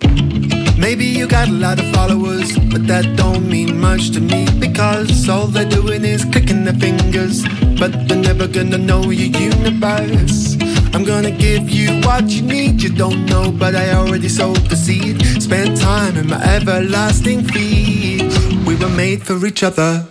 Maybe 0.82 1.04
you 1.04 1.28
got 1.28 1.46
a 1.46 1.52
lot 1.52 1.78
of 1.78 1.88
followers, 1.92 2.58
but 2.72 2.88
that 2.88 3.16
don't 3.16 3.48
mean 3.48 3.80
much 3.80 4.10
to 4.14 4.20
me 4.20 4.48
because 4.58 5.28
all 5.28 5.46
they're 5.46 5.64
doing 5.64 6.04
is 6.04 6.24
clicking 6.24 6.64
their 6.64 6.74
fingers, 6.74 7.44
but 7.78 7.92
they're 8.08 8.18
never 8.18 8.48
gonna 8.48 8.78
know 8.78 9.02
your 9.02 9.30
universe. 9.30 10.56
I'm 10.92 11.04
gonna 11.04 11.30
give 11.30 11.70
you 11.70 12.00
what 12.00 12.28
you 12.30 12.42
need, 12.42 12.82
you 12.82 12.90
don't 12.90 13.26
know, 13.26 13.52
but 13.52 13.76
I 13.76 13.92
already 13.94 14.28
sowed 14.28 14.64
the 14.70 14.74
seed. 14.74 15.22
Spend 15.40 15.76
time 15.76 16.16
in 16.16 16.26
my 16.26 16.42
everlasting 16.42 17.44
feed. 17.44 18.32
We 18.66 18.74
were 18.74 18.94
made 19.04 19.22
for 19.22 19.38
each 19.46 19.62
other. 19.62 20.04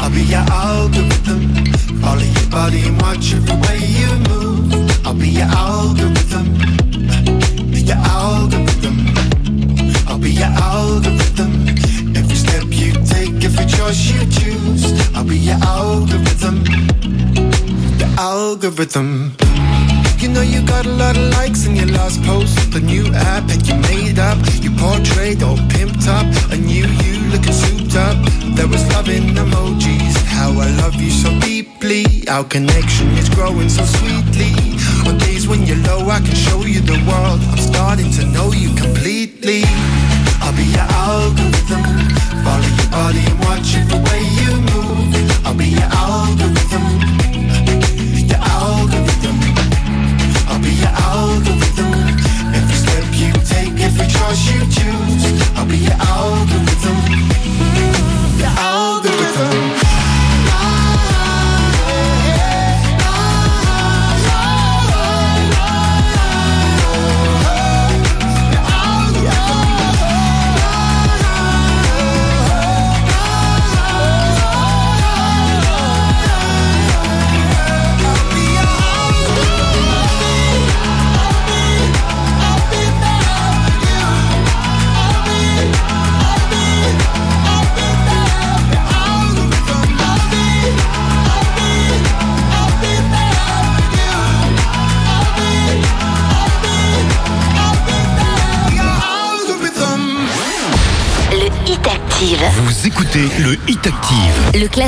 I'll 0.00 0.10
be 0.10 0.22
your 0.22 0.46
algorithm. 0.50 1.42
Follow 2.02 2.26
your 2.36 2.50
body 2.50 2.80
and 2.88 3.00
watch 3.00 3.32
every 3.32 3.56
way 3.64 3.78
you 4.00 4.10
move. 4.28 5.06
I'll 5.06 5.14
be 5.14 5.28
your 5.28 5.46
algorithm. 5.46 6.47
I'll 10.18 10.24
be 10.24 10.32
your 10.32 10.46
algorithm. 10.46 11.68
Every 12.16 12.34
step 12.34 12.64
you 12.70 12.92
take, 13.06 13.44
every 13.44 13.66
choice 13.66 14.10
you 14.10 14.18
choose. 14.26 15.14
I'll 15.14 15.22
be 15.22 15.38
your 15.38 15.58
algorithm. 15.62 16.64
The 18.02 18.12
algorithm. 18.18 19.36
You 20.18 20.28
know 20.30 20.42
you 20.42 20.66
got 20.66 20.86
a 20.86 20.90
lot 20.90 21.16
of 21.16 21.22
likes 21.38 21.66
in 21.66 21.76
your 21.76 21.86
last 21.86 22.20
post. 22.24 22.72
The 22.72 22.80
new 22.80 23.06
app 23.14 23.46
that 23.46 23.68
you 23.68 23.76
made 23.86 24.18
up. 24.18 24.38
You 24.60 24.72
portrayed 24.72 25.44
all 25.44 25.56
pimped 25.70 26.08
up. 26.08 26.26
A 26.50 26.56
new 26.56 26.88
you 26.88 27.30
looking 27.30 27.52
souped 27.52 27.94
up. 27.94 28.18
There 28.56 28.66
was 28.66 28.82
love 28.90 29.08
in 29.08 29.36
emojis. 29.38 30.16
How 30.26 30.50
I 30.50 30.68
love 30.82 30.96
you 30.96 31.10
so 31.10 31.30
deeply. 31.38 32.26
Our 32.26 32.42
connection 32.42 33.06
is 33.10 33.28
growing 33.28 33.68
so 33.68 33.84
sweetly. 33.84 34.50
On 35.06 35.16
days 35.16 35.46
when 35.46 35.62
you're 35.62 35.82
low, 35.86 36.10
I 36.10 36.18
can 36.18 36.34
show 36.34 36.62
you 36.62 36.80
the 36.80 36.98
world. 37.06 37.38
I'm 37.52 37.58
starting 37.58 38.10
to 38.18 38.26
know 38.26 38.50
you 38.50 38.74
completely. 38.74 39.62
I'll 40.48 40.54
be 40.54 40.64
your. 40.64 41.57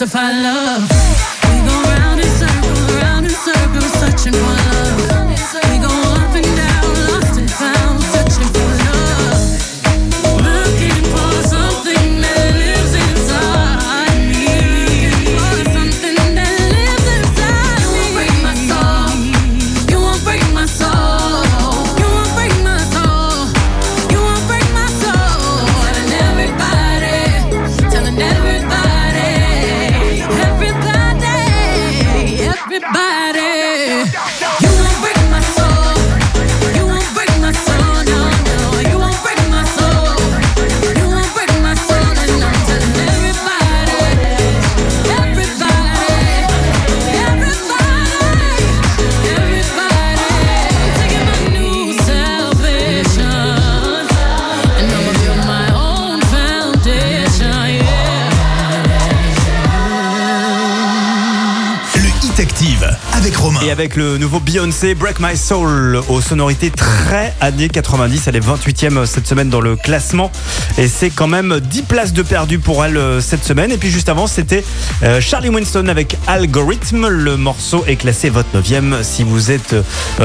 justify 0.00 0.32
love. 0.32 0.88
We 1.44 1.60
go 1.68 1.82
round 1.92 2.20
in 2.20 2.26
circles, 2.26 2.94
round 3.02 3.26
in 3.26 3.32
circles, 3.32 3.92
searching 4.00 4.32
for 4.32 4.40
love. 4.40 4.79
avec 63.80 63.96
le 63.96 64.18
nouveau 64.18 64.40
Beyoncé 64.40 64.94
Break 64.94 65.20
My 65.20 65.34
Soul 65.38 66.02
aux 66.10 66.20
sonorités 66.20 66.70
très 66.70 67.34
années 67.40 67.70
90. 67.70 68.26
Elle 68.26 68.36
est 68.36 68.46
28e 68.46 68.98
euh, 68.98 69.06
cette 69.06 69.26
semaine 69.26 69.48
dans 69.48 69.62
le 69.62 69.74
classement 69.74 70.30
et 70.76 70.86
c'est 70.86 71.08
quand 71.08 71.26
même 71.26 71.60
10 71.60 71.82
places 71.84 72.12
de 72.12 72.20
perdu 72.22 72.58
pour 72.58 72.84
elle 72.84 72.98
euh, 72.98 73.22
cette 73.22 73.42
semaine. 73.42 73.70
Et 73.70 73.78
puis 73.78 73.88
juste 73.88 74.10
avant, 74.10 74.26
c'était 74.26 74.66
euh, 75.02 75.22
Charlie 75.22 75.48
Winston 75.48 75.88
avec 75.88 76.18
Algorithm. 76.26 77.08
Le 77.08 77.38
morceau 77.38 77.82
est 77.86 77.96
classé 77.96 78.30
29e. 78.30 79.02
Si 79.02 79.22
vous 79.22 79.50
êtes 79.50 79.74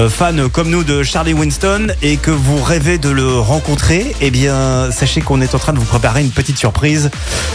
fan 0.09 0.49
comme 0.49 0.69
nous 0.69 0.83
de 0.83 1.03
Charlie 1.03 1.33
Winston 1.33 1.87
et 2.01 2.17
que 2.17 2.31
vous 2.31 2.61
rêvez 2.61 2.97
de 2.97 3.09
le 3.09 3.39
rencontrer, 3.39 4.13
eh 4.19 4.31
bien 4.31 4.91
sachez 4.91 5.21
qu'on 5.21 5.39
est 5.39 5.55
en 5.55 5.59
train 5.59 5.71
de 5.71 5.79
vous 5.79 5.85
préparer 5.85 6.19
une 6.19 6.31
petite 6.31 6.57
surprise. 6.57 7.09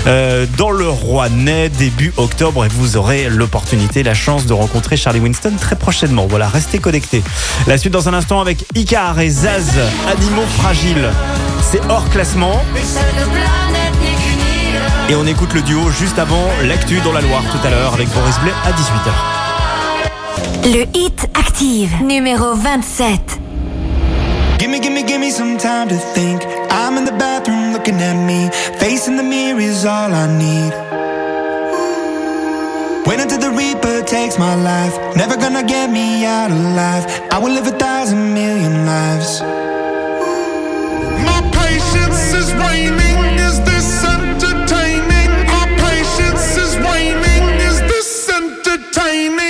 Euh, 0.07 0.47
dans 0.57 0.71
le 0.71 0.89
roi 0.89 1.27
Rouennais 1.27 1.69
début 1.69 2.13
octobre 2.17 2.65
et 2.65 2.69
vous 2.69 2.97
aurez 2.97 3.29
l'opportunité, 3.29 4.03
la 4.03 4.15
chance 4.15 4.47
de 4.47 4.53
rencontrer 4.53 4.97
Charlie 4.97 5.21
Winston 5.21 5.53
très 5.61 5.77
prochainement. 5.77 6.27
Voilà, 6.27 6.49
restez 6.49 6.79
connectés. 6.79 7.23
La 7.67 7.77
suite 7.77 7.93
dans 7.93 8.09
un 8.09 8.15
instant 8.15 8.41
avec 8.41 8.65
Icar 8.75 9.21
et 9.21 9.29
Zaz, 9.29 9.73
animaux 10.09 10.47
fragiles. 10.57 11.11
C'est 11.63 11.81
hors 11.89 12.09
classement. 12.11 12.63
Et 15.09 15.15
on 15.15 15.27
écoute 15.27 15.53
le 15.53 15.63
duo 15.63 15.91
juste 15.91 16.19
avant 16.19 16.49
l'actu 16.65 17.01
dans 17.01 17.13
la 17.13 17.21
Loire 17.21 17.43
tout 17.51 17.67
à 17.67 17.71
l'heure 17.71 17.93
avec 17.93 18.09
Boris 18.11 18.39
Blais 18.43 18.53
à 18.65 18.73
18h. 18.73 20.73
Le 20.73 20.85
hit 20.97 21.29
active 21.35 21.91
numéro 22.05 22.55
27. 22.55 23.41
Gimme, 24.59 24.81
gimme, 24.81 25.07
gimme 25.07 25.31
some 25.31 25.57
time 25.57 25.89
to 25.89 25.97
think. 26.15 26.43
I'm 26.71 26.97
in 26.97 27.05
the. 27.05 27.60
Looking 27.73 28.01
at 28.03 28.19
me. 28.27 28.51
face 28.81 29.07
in 29.07 29.17
the 29.17 29.23
mirror 29.23 29.61
is 29.61 29.85
all 29.85 30.13
I 30.13 30.27
need. 30.27 30.73
Wait 33.07 33.21
until 33.21 33.39
the 33.39 33.51
Reaper 33.51 34.03
takes 34.03 34.39
my 34.39 34.55
life. 34.57 34.95
Never 35.15 35.37
gonna 35.37 35.63
get 35.63 35.89
me 35.89 36.25
out 36.25 36.51
alive. 36.51 37.05
I 37.31 37.39
will 37.39 37.53
live 37.53 37.69
a 37.69 37.77
thousand 37.79 38.35
million 38.35 38.87
lives. 38.87 39.41
My 41.29 41.41
patience 41.63 42.35
is 42.41 42.49
waning. 42.63 43.19
Is 43.49 43.57
this 43.71 43.89
entertaining? 44.05 45.31
My 45.55 45.67
patience 45.87 46.57
is 46.65 46.73
waning. 46.87 47.45
Is 47.69 47.79
this 47.93 48.11
entertaining? 48.41 49.50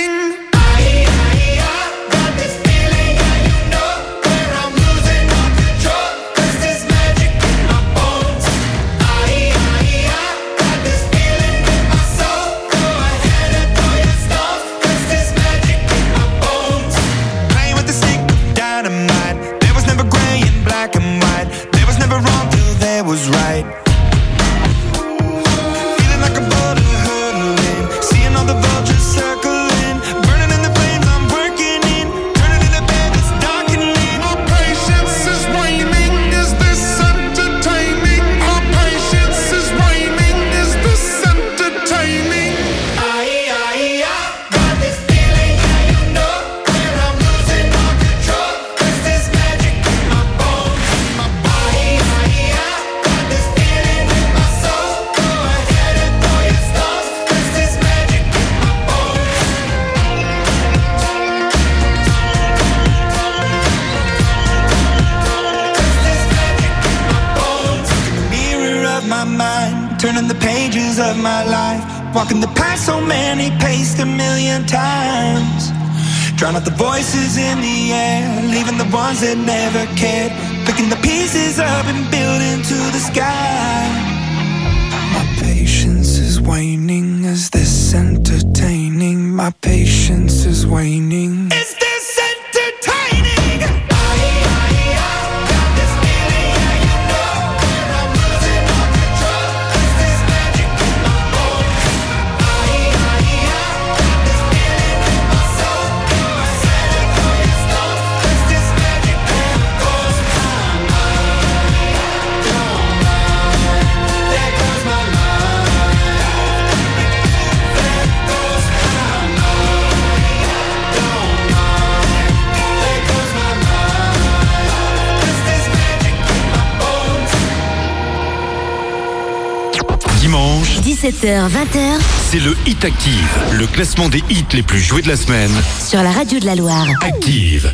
18h, 131.21 131.49
20h. 131.49 131.99
C'est 132.31 132.39
le 132.39 132.55
Hit 132.65 132.83
Active, 132.83 133.39
le 133.53 133.67
classement 133.67 134.09
des 134.09 134.23
hits 134.29 134.45
les 134.53 134.63
plus 134.63 134.79
joués 134.79 135.03
de 135.03 135.07
la 135.07 135.15
semaine. 135.15 135.51
Sur 135.79 136.01
la 136.01 136.11
radio 136.11 136.39
de 136.39 136.45
la 136.45 136.55
Loire. 136.55 136.87
Active. 137.03 137.73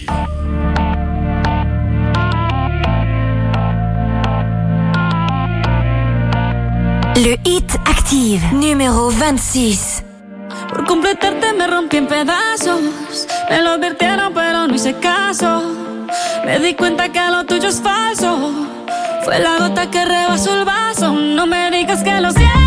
Le 7.15 7.37
Hit 7.45 7.71
Active, 7.85 8.43
numéro 8.53 9.09
26. 9.11 10.03
Por 10.69 10.85
completarte 10.85 11.53
me 11.57 11.67
rompí 11.67 11.97
en 11.97 12.07
pedazos. 12.07 12.81
Me 13.49 13.61
lo 13.61 13.71
advirtieron, 13.71 14.33
pero 14.33 14.67
no 14.67 14.75
hice 14.75 14.93
caso. 14.95 15.63
Me 16.45 16.59
di 16.59 16.73
cuenta 16.75 17.09
que 17.09 17.19
lo 17.31 17.45
tuyo 17.45 17.69
es 17.69 17.81
falso. 17.81 18.51
Fue 19.23 19.39
la 19.39 19.57
gota 19.57 19.89
que 19.89 20.03
rebasó 20.03 20.57
el 20.59 20.65
vaso. 20.65 21.13
No 21.13 21.45
me 21.45 21.71
digas 21.71 22.03
que 22.03 22.19
lo 22.19 22.31
siento. 22.31 22.66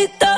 Felicito 0.00 0.29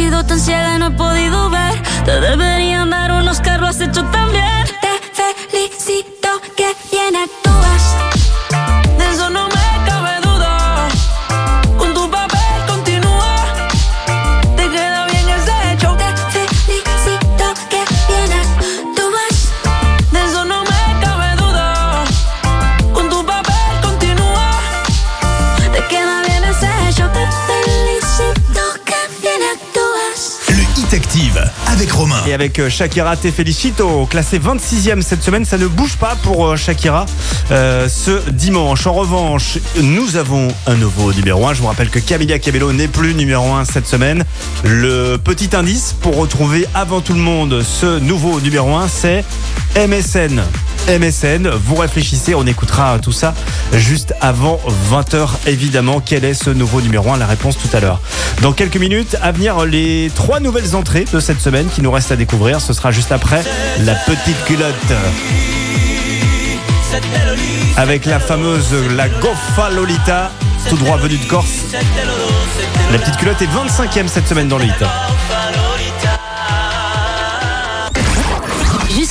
sido 0.00 0.24
tan 0.24 0.40
ciega 0.40 0.76
y 0.76 0.78
no 0.78 0.86
he 0.86 0.90
podido 0.92 1.50
ver. 1.50 1.74
Te 2.06 2.12
deberían 2.20 2.49
Avec 32.32 32.58
euh, 32.60 32.70
Shakira 32.70 33.16
Te 33.16 33.30
Felicito, 33.30 34.06
classé 34.06 34.38
26e 34.38 35.02
cette 35.02 35.22
semaine, 35.22 35.44
ça 35.44 35.58
ne 35.58 35.66
bouge 35.66 35.96
pas 35.96 36.16
pour 36.22 36.46
euh, 36.46 36.56
Shakira 36.56 37.06
euh, 37.50 37.88
ce 37.88 38.30
dimanche. 38.30 38.86
En 38.86 38.92
revanche, 38.92 39.58
nous 39.82 40.16
avons 40.16 40.48
un 40.66 40.74
nouveau 40.74 41.12
numéro 41.12 41.46
1. 41.48 41.54
Je 41.54 41.60
vous 41.60 41.66
rappelle 41.66 41.90
que 41.90 41.98
Camilla 41.98 42.38
Cabello 42.38 42.72
n'est 42.72 42.88
plus 42.88 43.14
numéro 43.14 43.52
1 43.54 43.64
cette 43.64 43.86
semaine. 43.86 44.24
Le 44.64 45.16
petit 45.16 45.56
indice 45.56 45.94
pour 46.00 46.16
retrouver 46.16 46.66
avant 46.74 47.00
tout 47.00 47.14
le 47.14 47.20
monde 47.20 47.62
ce 47.62 47.98
nouveau 47.98 48.40
numéro 48.40 48.76
1, 48.76 48.86
c'est 48.86 49.24
MSN. 49.76 50.40
MSN, 50.88 51.48
vous 51.48 51.76
réfléchissez, 51.76 52.34
on 52.34 52.46
écoutera 52.46 52.98
tout 52.98 53.12
ça 53.12 53.34
juste 53.74 54.14
avant 54.20 54.60
20h 54.90 55.28
évidemment. 55.46 56.00
Quel 56.04 56.24
est 56.24 56.34
ce 56.34 56.50
nouveau 56.50 56.80
numéro 56.80 57.10
1 57.10 57.18
La 57.18 57.26
réponse 57.26 57.56
tout 57.58 57.74
à 57.76 57.80
l'heure. 57.80 58.00
Dans 58.42 58.52
quelques 58.52 58.76
minutes, 58.76 59.16
à 59.22 59.32
venir 59.32 59.64
les 59.64 60.10
trois 60.14 60.40
nouvelles 60.40 60.74
entrées 60.74 61.04
de 61.12 61.20
cette 61.20 61.40
semaine 61.40 61.68
qui 61.68 61.82
nous 61.82 61.90
restent 61.90 62.12
à 62.12 62.16
découvrir. 62.16 62.60
Ce 62.60 62.72
sera 62.72 62.90
juste 62.90 63.12
après 63.12 63.42
la 63.84 63.94
petite 63.94 64.44
culotte. 64.44 64.74
Avec 67.76 68.04
la 68.04 68.18
fameuse 68.18 68.74
La 68.96 69.08
Goffa 69.08 69.70
Lolita, 69.70 70.30
tout 70.68 70.76
droit 70.76 70.96
venue 70.96 71.18
de 71.18 71.24
Corse. 71.24 71.64
La 72.92 72.98
petite 72.98 73.16
culotte 73.16 73.40
est 73.42 73.46
25e 73.46 74.08
cette 74.08 74.26
semaine 74.26 74.48
dans 74.48 74.58
le 74.58 74.64
hit. 74.64 74.84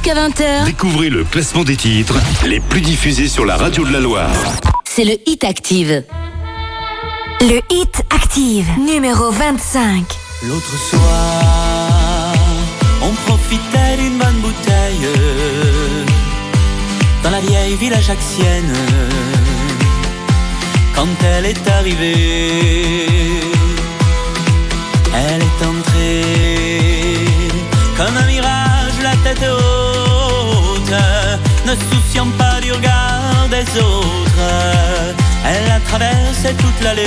Jusqu'à 0.10 0.28
20h, 0.28 0.66
Découvrez 0.66 1.10
le 1.10 1.24
classement 1.24 1.64
des 1.64 1.76
titres 1.76 2.16
les 2.48 2.60
plus 2.60 2.82
diffusés 2.82 3.28
sur 3.28 3.46
la 3.46 3.58
radio 3.58 3.86
de 3.86 3.92
la 3.92 4.00
Loire. 4.00 4.32
c'est 4.84 5.04
le 5.04 5.18
Hit 5.28 5.44
Active. 5.44 6.04
Le 7.42 7.60
Hit 7.70 8.02
Active, 8.10 8.66
numéro 8.80 9.30
25. 9.30 10.04
L'autre 10.48 10.78
soir, 10.90 12.34
on 13.04 13.12
profitait 13.28 13.98
d'une 14.00 14.18
bonne 14.18 14.40
bouteille 14.40 15.10
dans 17.24 17.30
la 17.30 17.42
vieille 17.42 17.76
ville 17.76 17.94
ajaxienne. 17.94 18.74
Quand 20.96 21.08
elle 21.24 21.46
est 21.46 21.68
arrivée, 21.70 23.06
elle 25.14 25.42
est 25.42 25.66
entrée 25.66 27.20
comme 27.96 28.18
un 28.18 28.26
mirage, 28.26 28.94
la 29.04 29.16
tête 29.18 29.46
haute, 29.48 29.89
ne 31.66 31.74
souciant 31.90 32.28
pas 32.38 32.60
du 32.62 32.72
regard 32.72 33.48
des 33.50 33.66
autres. 33.80 34.48
Elle 35.46 35.72
a 35.72 35.80
traversé 35.82 36.54
toute 36.58 36.82
l'allée. 36.84 37.04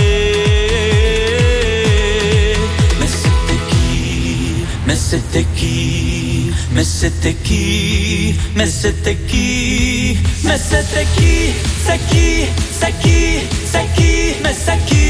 Mais 3.01 3.07
c'était 3.07 3.61
qui? 3.71 4.65
Mais 4.87 4.97
c'était 4.97 5.47
qui? 5.57 6.53
Mais 6.73 6.85
c'était 6.85 7.35
qui? 7.35 8.35
Mais 8.57 8.67
c'était 8.67 9.17
qui? 9.29 10.19
Mais 10.45 10.59
c'était 10.59 11.07
qui? 11.17 11.53
C'est 11.85 11.99
qui? 12.11 12.45
C'est 12.79 12.93
qui? 13.03 13.41
C'est 13.71 13.87
qui? 13.97 14.15
Mais 14.43 14.55
c'est 14.65 14.81
qui? 14.87 15.03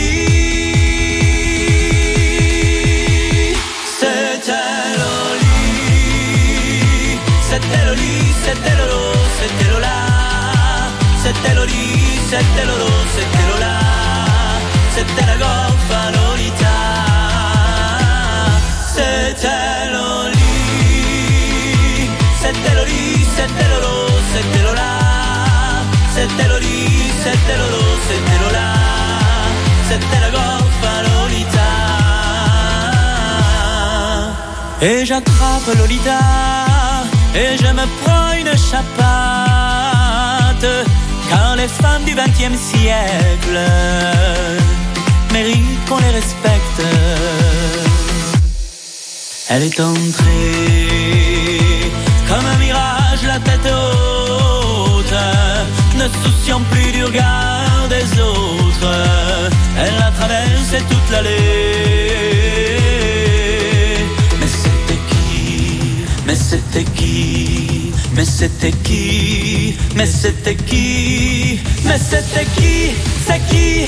C'était 3.99 4.53
Loli 4.99 5.42
C'était 7.73 7.85
Loli 7.87 8.35
C'était 8.45 8.77
Lolo 8.77 9.03
C'était 9.41 9.71
Lola 9.73 9.97
C'était 11.25 11.55
Loli 11.55 11.85
C'était 12.29 12.67
Lolo 12.67 12.91
C'était 13.15 13.47
Lola 13.49 13.75
C'était 14.95 15.27
la 15.27 15.37
goffa 15.43 16.03
Lolita. 16.13 16.79
C'était 18.95 19.89
Loli 19.95 20.53
C'était 22.43 22.75
Loli 22.77 23.05
C'était 23.37 23.69
Lolo 23.73 23.95
C'était 24.35 24.63
Lola 24.67 24.91
C'était 26.15 26.49
Loli 26.49 26.79
C'était 27.25 27.57
Lolo 27.57 27.85
C'était 28.07 28.39
Lola 28.43 28.69
C'était 29.89 30.21
la 30.21 30.31
goffa 30.31 30.95
Lolita. 31.07 31.71
Et 34.83 35.07
j'attrape 35.07 35.69
Lolita 35.79 36.82
Et 37.35 37.57
je 37.57 37.67
me 37.73 37.87
prends 38.03 38.33
une 38.39 38.55
chapate 38.59 38.87
Car 41.31 41.57
les 41.57 41.69
femmes 41.69 42.05
du 42.05 42.15
XXe 42.15 42.59
siècle 42.61 43.59
Méritent 45.33 45.89
qu'on 45.89 45.99
les 45.99 46.11
respecte. 46.11 46.83
Elle 49.49 49.63
est 49.63 49.81
entrée 49.81 50.91
Comme 52.29 52.45
un 52.45 52.59
mirage 52.59 53.23
la 53.27 53.39
tête 53.41 53.67
haute 53.67 55.15
Ne 55.97 56.09
souciant 56.23 56.61
plus 56.71 56.93
du 56.93 57.05
regard 57.05 57.89
des 57.89 58.21
autres 58.21 59.51
qui 68.83 69.77
Mais 69.95 70.07
c'était 70.07 70.55
qui 70.55 71.61
Mais 71.85 71.99
c'était 71.99 72.47
qui 72.57 72.93
C'est 73.27 73.41
qui 73.49 73.87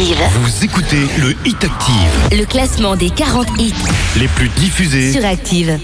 Vous 0.00 0.64
écoutez 0.64 1.08
le 1.18 1.34
Hit 1.44 1.64
Active. 1.64 2.28
Le 2.30 2.44
classement 2.44 2.94
des 2.94 3.10
40 3.10 3.48
hits 3.58 3.74
les 4.16 4.28
plus 4.28 4.48
diffusés 4.50 5.12
sur 5.12 5.24
Active. 5.24 5.76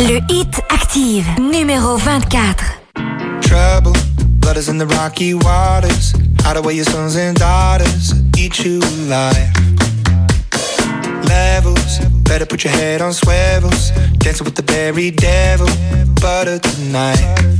Le 0.00 0.20
Hit 0.28 0.60
Active, 0.68 1.24
numéro 1.40 1.96
24. 1.96 2.62
Trouble, 3.40 3.98
blood 4.40 4.58
is 4.58 4.68
in 4.68 4.76
the 4.76 4.86
rocky 4.98 5.32
waters. 5.32 6.12
Hide 6.44 6.58
away 6.58 6.74
your 6.76 6.84
sons 6.84 7.16
and 7.16 7.32
daughters, 7.38 8.12
eat 8.36 8.58
you 8.62 8.80
alive. 9.06 9.48
Levels, 11.26 12.00
better 12.24 12.44
put 12.44 12.64
your 12.64 12.74
head 12.74 13.00
on 13.00 13.14
swivels. 13.14 13.92
Dancing 14.18 14.44
with 14.44 14.56
the 14.56 14.72
very 14.74 15.10
devil, 15.10 15.68
butter 16.20 16.58
tonight. 16.58 17.59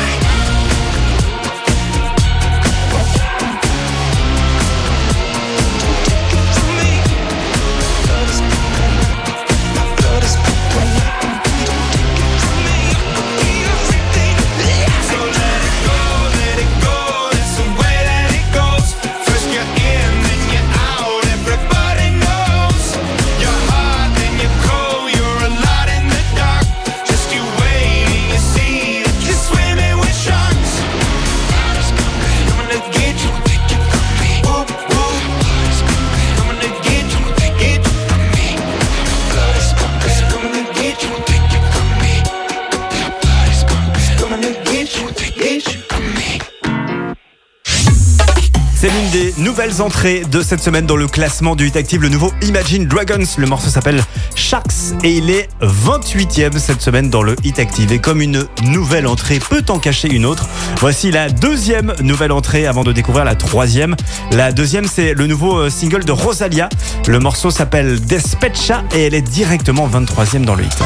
entrées 49.79 50.23
de 50.31 50.41
cette 50.41 50.59
semaine 50.59 50.87
dans 50.87 50.95
le 50.95 51.07
classement 51.07 51.55
du 51.55 51.67
Hit 51.67 51.75
Active, 51.75 52.01
le 52.01 52.09
nouveau 52.09 52.33
Imagine 52.41 52.87
Dragons. 52.87 53.23
Le 53.37 53.45
morceau 53.45 53.69
s'appelle 53.69 54.03
Sharks 54.33 54.95
et 55.03 55.11
il 55.11 55.29
est 55.29 55.49
28e 55.61 56.57
cette 56.57 56.81
semaine 56.81 57.11
dans 57.11 57.21
le 57.21 57.35
Hit 57.43 57.59
Active. 57.59 57.91
Et 57.91 57.99
comme 57.99 58.21
une 58.21 58.45
nouvelle 58.63 59.05
entrée 59.05 59.37
peut 59.37 59.63
en 59.69 59.77
cacher 59.77 60.11
une 60.11 60.25
autre, 60.25 60.49
voici 60.77 61.11
la 61.11 61.29
deuxième 61.29 61.93
nouvelle 62.01 62.31
entrée 62.31 62.65
avant 62.65 62.83
de 62.83 62.91
découvrir 62.91 63.23
la 63.23 63.35
troisième. 63.35 63.95
La 64.31 64.51
deuxième, 64.51 64.87
c'est 64.87 65.13
le 65.13 65.27
nouveau 65.27 65.57
euh, 65.57 65.69
single 65.69 66.05
de 66.05 66.11
Rosalia. 66.11 66.67
Le 67.07 67.19
morceau 67.19 67.51
s'appelle 67.51 68.01
Despecha 68.01 68.83
et 68.95 69.03
elle 69.03 69.13
est 69.13 69.21
directement 69.21 69.87
23e 69.87 70.43
dans 70.43 70.55
le 70.55 70.63
Hit. 70.63 70.81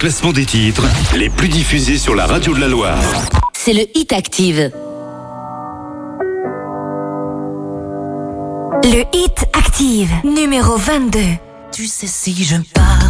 classement 0.00 0.32
des 0.32 0.46
titres 0.46 0.86
les 1.14 1.28
plus 1.28 1.48
diffusés 1.48 1.98
sur 1.98 2.14
la 2.14 2.24
radio 2.24 2.54
de 2.54 2.60
la 2.60 2.68
Loire. 2.68 2.96
C'est 3.52 3.74
le 3.74 3.82
Hit 3.94 4.14
Active. 4.14 4.72
Le 8.82 9.04
Hit 9.14 9.44
Active, 9.52 10.10
numéro 10.24 10.78
22. 10.78 11.20
Tu 11.70 11.86
sais 11.86 12.06
si 12.06 12.42
je 12.42 12.56
pars 12.72 13.09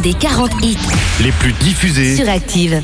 des 0.00 0.14
40 0.14 0.50
hits 0.64 0.76
les 1.22 1.30
plus 1.30 1.52
diffusés 1.52 2.16
sur 2.16 2.28
Active. 2.28 2.82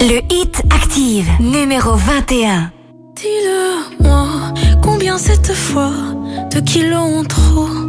Le 0.00 0.20
hit 0.32 0.62
Active, 0.70 1.28
numéro 1.40 1.96
21. 1.96 2.70
Dis-le-moi, 3.16 4.26
combien 4.80 5.18
cette 5.18 5.52
fois 5.52 5.90
de 6.52 6.60
kilos 6.60 7.02
en 7.02 7.24
trop? 7.24 7.83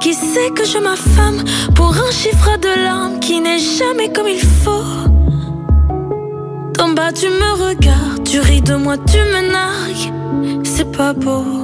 Qui 0.00 0.12
sais 0.12 0.50
que 0.54 0.66
je 0.66 0.76
m'affame 0.76 1.42
pour 1.74 1.96
un 1.96 2.10
chiffre 2.10 2.58
de 2.58 2.84
larmes 2.84 3.20
qui 3.20 3.40
n'est 3.40 3.58
jamais 3.58 4.12
comme 4.12 4.26
il 4.26 4.40
faut. 4.40 4.84
T'en 6.76 6.90
bas, 6.90 7.10
tu 7.12 7.26
me 7.28 7.52
regardes, 7.52 8.22
tu 8.24 8.40
ris 8.40 8.60
de 8.60 8.74
moi, 8.74 8.98
tu 8.98 9.16
me 9.16 9.50
nargues. 9.50 10.64
C'est 10.64 10.90
pas 10.92 11.14
beau. 11.14 11.63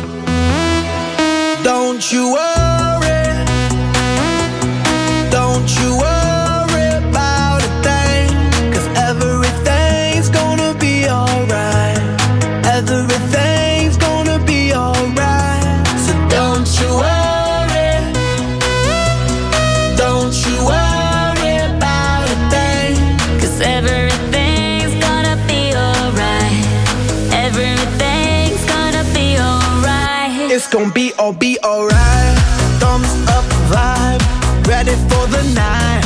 All 31.21 31.33
be 31.33 31.55
alright. 31.63 32.37
Thumbs 32.79 33.13
up 33.29 33.45
vibe, 33.69 34.21
ready 34.67 34.95
for 35.09 35.27
the 35.27 35.43
night. 35.53 36.01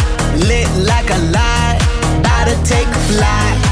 Lit 0.49 0.69
like 0.91 1.09
a 1.09 1.19
light, 1.31 1.79
about 2.19 2.47
to 2.49 2.55
take 2.69 2.89
flight. 3.07 3.64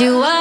You 0.00 0.16
worry. 0.16 0.39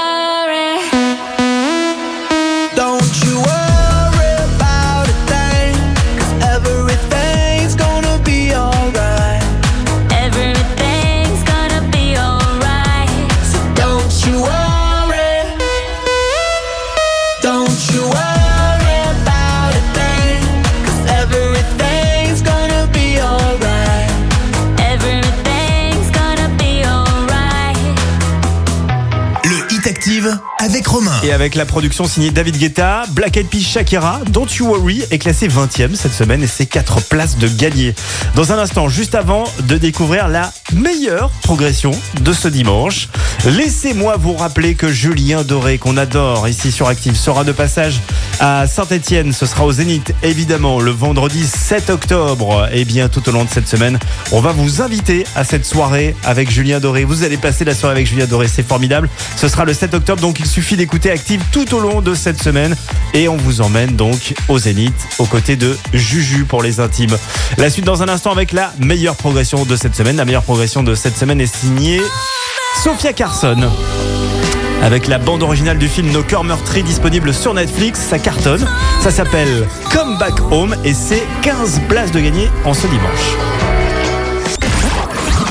Avec 31.40 31.56
la 31.56 31.66
production 31.66 32.06
signée 32.06 32.32
David 32.32 32.58
Guetta, 32.58 33.04
Black 33.12 33.38
Eyed 33.38 33.48
Peas 33.48 33.62
Shakira, 33.62 34.20
Don't 34.30 34.48
You 34.58 34.68
Worry 34.68 35.04
est 35.10 35.20
classé 35.20 35.48
20e 35.48 35.96
cette 35.96 36.12
semaine 36.12 36.44
et 36.44 36.48
c'est 36.48 36.66
4 36.66 37.02
places 37.08 37.38
de 37.38 37.48
gagné. 37.48 37.96
Dans 38.36 38.52
un 38.52 38.58
instant, 38.58 38.90
juste 38.90 39.16
avant 39.16 39.46
de 39.64 39.78
découvrir 39.78 40.28
la 40.28 40.52
meilleure 40.80 41.30
progression 41.43 41.91
de 42.21 42.32
ce 42.32 42.47
dimanche, 42.47 43.09
laissez-moi 43.45 44.15
vous 44.17 44.34
rappeler 44.34 44.75
que 44.75 44.91
Julien 44.91 45.43
Doré, 45.43 45.77
qu'on 45.77 45.97
adore 45.97 46.47
ici 46.47 46.71
sur 46.71 46.88
Active, 46.88 47.15
sera 47.15 47.43
de 47.43 47.51
passage 47.51 47.99
à 48.39 48.65
Saint-Etienne. 48.65 49.34
Ce 49.34 49.45
sera 49.45 49.65
au 49.65 49.71
Zénith, 49.73 50.13
évidemment, 50.23 50.80
le 50.80 50.91
vendredi 50.91 51.45
7 51.45 51.89
octobre. 51.89 52.69
Et 52.71 52.86
bien, 52.86 53.09
tout 53.09 53.27
au 53.27 53.32
long 53.32 53.43
de 53.43 53.49
cette 53.49 53.67
semaine, 53.67 53.99
on 54.32 54.39
va 54.39 54.53
vous 54.53 54.82
inviter 54.82 55.25
à 55.36 55.43
cette 55.43 55.65
soirée 55.65 56.15
avec 56.23 56.49
Julien 56.49 56.80
Doré. 56.80 57.03
Vous 57.03 57.23
allez 57.23 57.38
passer 57.38 57.65
la 57.65 57.75
soirée 57.75 57.95
avec 57.95 58.07
Julien 58.07 58.25
Doré, 58.25 58.47
c'est 58.47 58.65
formidable. 58.65 59.09
Ce 59.36 59.49
sera 59.49 59.65
le 59.65 59.73
7 59.73 59.93
octobre, 59.93 60.21
donc 60.21 60.39
il 60.39 60.45
suffit 60.45 60.77
d'écouter 60.77 61.11
Active 61.11 61.43
tout 61.51 61.73
au 61.75 61.82
long 61.82 62.01
de 62.01 62.15
cette 62.15 62.41
semaine. 62.41 62.75
Et 63.13 63.27
on 63.27 63.36
vous 63.36 63.59
emmène 63.59 63.95
donc 63.95 64.34
au 64.47 64.57
Zénith, 64.57 64.95
aux 65.17 65.25
côtés 65.25 65.57
de 65.57 65.77
Juju 65.93 66.45
pour 66.45 66.63
les 66.63 66.80
intimes. 66.80 67.17
La 67.57 67.69
suite 67.69 67.86
dans 67.86 68.01
un 68.01 68.07
instant 68.07 68.32
avec 68.32 68.53
la 68.53 68.73
meilleure 68.80 69.15
progression 69.15 69.65
de 69.65 69.75
cette 69.75 69.95
semaine. 69.95 70.15
La 70.15 70.25
meilleure 70.25 70.43
progression 70.43 70.68
de 70.76 70.93
cette 70.93 71.17
semaine 71.17 71.41
est 71.41 71.53
signée 71.53 71.99
Sophia 72.84 73.11
Carson. 73.11 73.57
Avec 74.84 75.07
la 75.07 75.17
bande 75.17 75.41
originale 75.41 75.80
du 75.80 75.88
film 75.88 76.11
Nos 76.11 76.22
cœurs 76.22 76.43
meurtris 76.43 76.84
disponible 76.84 77.34
sur 77.34 77.55
Netflix, 77.55 77.99
ça 77.99 78.20
cartonne. 78.20 78.67
Ça 79.01 79.09
s'appelle 79.09 79.67
Come 79.91 80.17
Back 80.20 80.36
Home 80.51 80.76
et 80.86 80.93
c'est 80.93 81.24
15 81.41 81.82
places 81.89 82.11
de 82.11 82.20
gagner 82.20 82.49
en 82.65 82.76
ce 82.76 82.86
dimanche. 82.86 83.36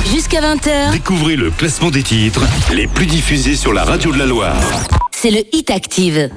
Jusqu'à 0.08 0.40
20h, 0.40 0.92
Découvrez 0.92 1.34
le 1.34 1.50
classement 1.50 1.90
des 1.90 2.04
titres 2.04 2.42
les 2.72 2.86
plus 2.86 3.06
diffusés 3.06 3.56
sur 3.56 3.72
la 3.72 3.82
radio 3.84 4.12
de 4.12 4.18
la 4.18 4.26
Loire. 4.26 4.54
c'est 5.10 5.30
le 5.30 5.40
Hit 5.52 5.70
Active. 5.70 6.30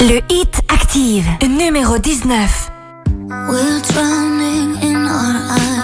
Le 0.00 0.20
Hit 0.32 0.62
Active, 0.72 1.26
numéro 1.48 1.98
19. 1.98 2.70
We're 3.50 3.82
drowning 3.92 4.77
in 5.18 5.36
our 5.36 5.77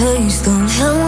I 0.00 0.02
can 0.02 0.22
taste 0.22 0.99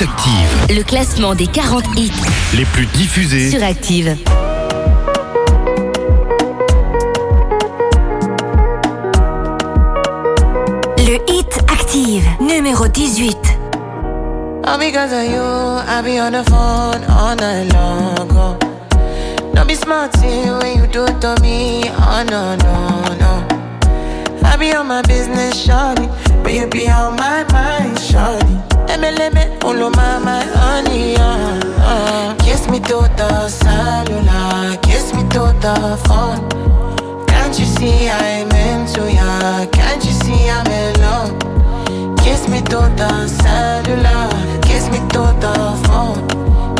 le 0.00 0.06
Hit 0.06 0.08
Active, 0.08 0.76
Le 0.76 0.82
classement 0.82 1.34
des 1.34 1.46
40 1.46 1.84
hits 1.96 2.10
les 2.56 2.64
plus 2.64 2.86
diffusés. 2.86 3.50
sur 3.50 3.62
Active. 3.62 4.16
Le 10.98 11.18
Hit 11.30 11.58
Active, 11.70 12.24
numéro 12.40 12.86
18. 12.88 13.36
All 14.66 14.78
because 14.78 15.12
of 15.12 15.24
you, 15.24 15.40
I 15.40 16.00
be 16.02 16.18
on 16.20 16.32
the 16.32 16.44
phone 16.48 17.02
all 17.08 17.34
night 17.36 17.72
long. 17.72 18.28
Oh. 18.32 18.56
Don't 19.54 19.66
be 19.66 19.74
smart 19.74 20.14
when 20.22 20.78
you 20.78 20.86
do 20.86 21.04
it 21.04 21.20
to 21.20 21.34
me. 21.42 21.82
Oh 21.98 22.24
no, 22.30 22.54
no, 22.56 23.16
no. 23.18 23.46
I 24.44 24.56
be 24.56 24.72
on 24.74 24.86
my 24.86 25.02
business, 25.02 25.66
shawty. 25.66 26.08
But 26.42 26.52
you 26.52 26.66
be 26.68 26.88
on 26.88 27.16
my 27.16 27.44
mind, 27.52 27.96
shawty. 27.98 28.69
MLM, 28.96 29.62
all 29.64 29.90
my, 29.90 30.42
honey, 30.54 31.14
uh, 31.16 31.60
uh. 31.78 32.36
Kiss 32.38 32.68
me 32.68 32.80
to 32.80 32.98
the 33.16 33.48
cellular, 33.48 34.76
kiss 34.82 35.14
me 35.14 35.22
to 35.34 35.54
the 35.64 35.96
phone. 36.06 36.40
Can't 37.26 37.56
you 37.58 37.66
see 37.66 38.08
I'm 38.08 38.50
into 38.50 39.02
ya? 39.12 39.66
Can't 39.66 40.04
you 40.04 40.12
see 40.22 40.50
I'm 40.50 40.66
in 40.66 41.00
love? 41.00 42.18
Kiss 42.18 42.48
me 42.48 42.60
to 42.62 42.80
the 43.00 43.28
cellular, 43.28 44.60
kiss 44.62 44.88
me 44.90 44.98
to 45.14 45.22
the 45.44 45.54
phone. 45.86 46.26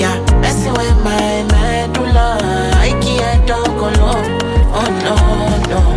Yeah, 0.01 0.19
messing 0.41 0.73
with 0.73 0.99
my 1.05 1.45
medulla. 1.53 2.39
I 2.75 2.91
can't 3.03 3.49
alone. 3.49 4.39
Oh 4.73 4.89
no, 5.05 5.15
no. 5.71 5.90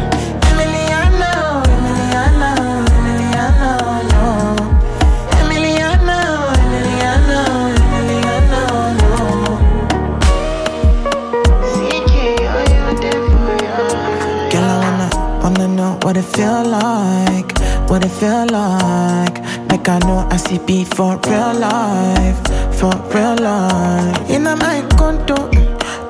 What 16.14 16.24
it 16.24 16.36
feel 16.38 16.64
like, 16.66 17.90
what 17.90 18.06
it 18.06 18.10
feel 18.10 18.46
like. 18.46 19.40
Like 19.72 19.90
I 19.90 19.98
know 20.06 20.28
I 20.30 20.38
see 20.38 20.60
beat 20.60 20.94
for 20.94 21.18
real 21.26 21.54
life, 21.56 22.38
for 22.78 22.94
real 23.12 23.36
life. 23.38 24.30
In 24.30 24.44
my 24.44 24.88
condo, 24.96 25.50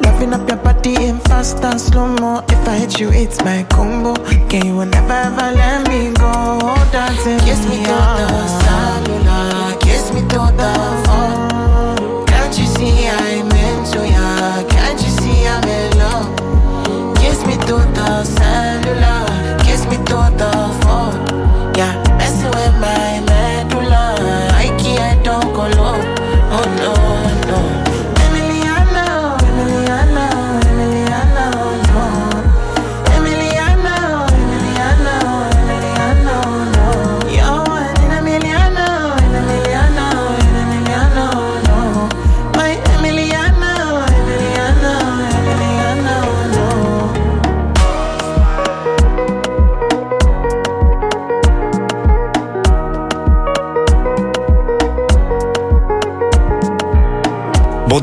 loving 0.02 0.34
up 0.34 0.46
your 0.50 0.58
body 0.58 0.96
in 1.06 1.20
fast 1.22 1.64
and 1.64 1.80
slow 1.80 2.08
mo. 2.08 2.44
If 2.50 2.68
I 2.68 2.80
hit 2.80 3.00
you, 3.00 3.12
it's 3.12 3.42
my 3.46 3.64
combo. 3.70 4.16
Can 4.50 4.66
you 4.66 4.76
will 4.76 4.88
never 4.88 5.14
ever 5.14 5.56
let 5.56 5.88
me 5.88 6.12
go? 6.16 6.60
Dancing 6.92 7.40
Kiss 7.40 7.66
me 7.70 7.78
to 7.86 7.96
the 8.20 8.48
cellular, 8.60 9.80
kiss 9.80 10.12
me 10.14 10.20
to 10.20 10.52
the 10.60 11.04
phone. 11.06 11.43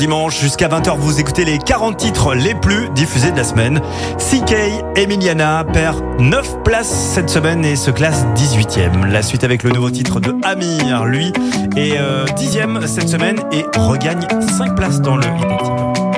Dimanche, 0.01 0.40
jusqu'à 0.40 0.66
20h, 0.66 0.97
vous 0.97 1.20
écoutez 1.20 1.44
les 1.44 1.59
40 1.59 1.98
titres 1.98 2.35
les 2.35 2.55
plus 2.55 2.89
diffusés 2.94 3.32
de 3.32 3.36
la 3.36 3.44
semaine. 3.44 3.82
CK 4.16 4.55
Emiliana 4.97 5.62
perd 5.62 6.02
9 6.18 6.62
places 6.64 6.89
cette 6.89 7.28
semaine 7.28 7.66
et 7.66 7.77
se 7.77 7.90
classe 7.90 8.24
18e. 8.35 9.05
La 9.10 9.20
suite 9.20 9.44
avec 9.44 9.62
le 9.62 9.70
nouveau 9.70 9.90
titre 9.90 10.18
de 10.18 10.35
Amir, 10.43 11.05
lui, 11.05 11.35
est 11.77 11.98
euh, 11.98 12.24
10e 12.24 12.86
cette 12.86 13.10
semaine 13.10 13.40
et 13.52 13.66
regagne 13.78 14.27
5 14.56 14.74
places 14.74 15.02
dans 15.02 15.16
le 15.16 15.24
hit 15.24 16.10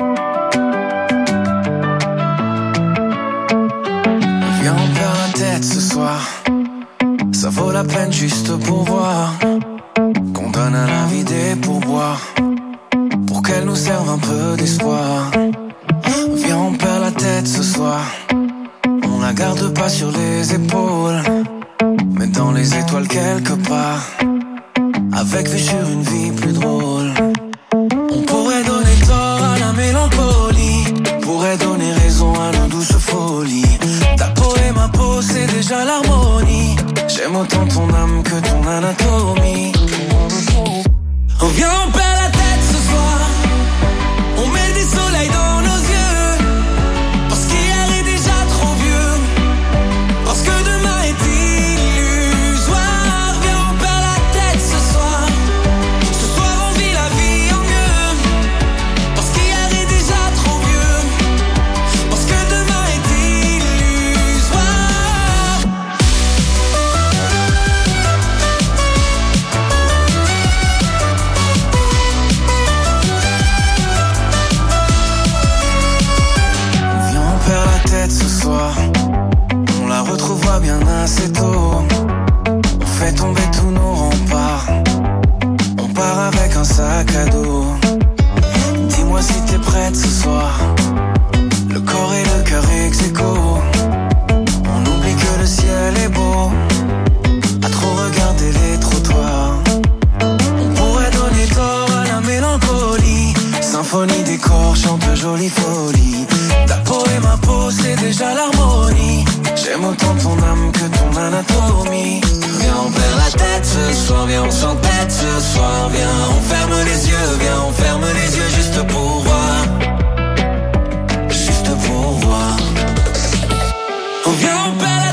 better 124.83 125.12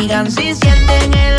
miran 0.00 0.30
si 0.30 0.54
sienten 0.54 1.14
el 1.14 1.37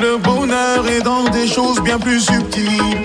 le 0.00 0.16
bonheur 0.18 0.86
est 0.88 1.02
dans 1.02 1.24
des 1.24 1.46
choses 1.46 1.80
bien 1.80 1.98
plus 1.98 2.20
subtiles. 2.20 2.99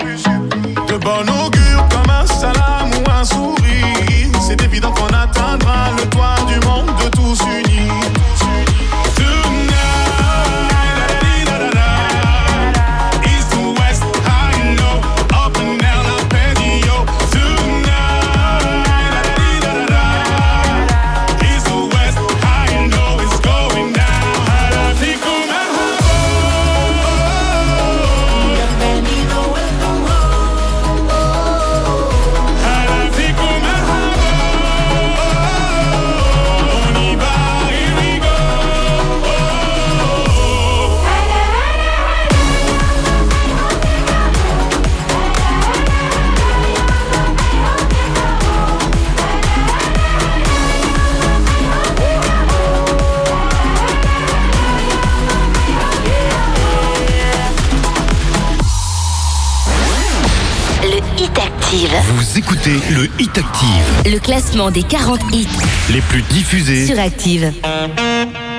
Le 62.96 63.08
Hit 63.18 63.36
Active. 63.36 64.12
Le 64.12 64.18
classement 64.18 64.70
des 64.70 64.82
40 64.82 65.20
hits 65.32 65.46
Les 65.92 66.00
plus 66.00 66.22
diffusés. 66.22 66.86
sur 66.86 66.98
Active. 66.98 67.52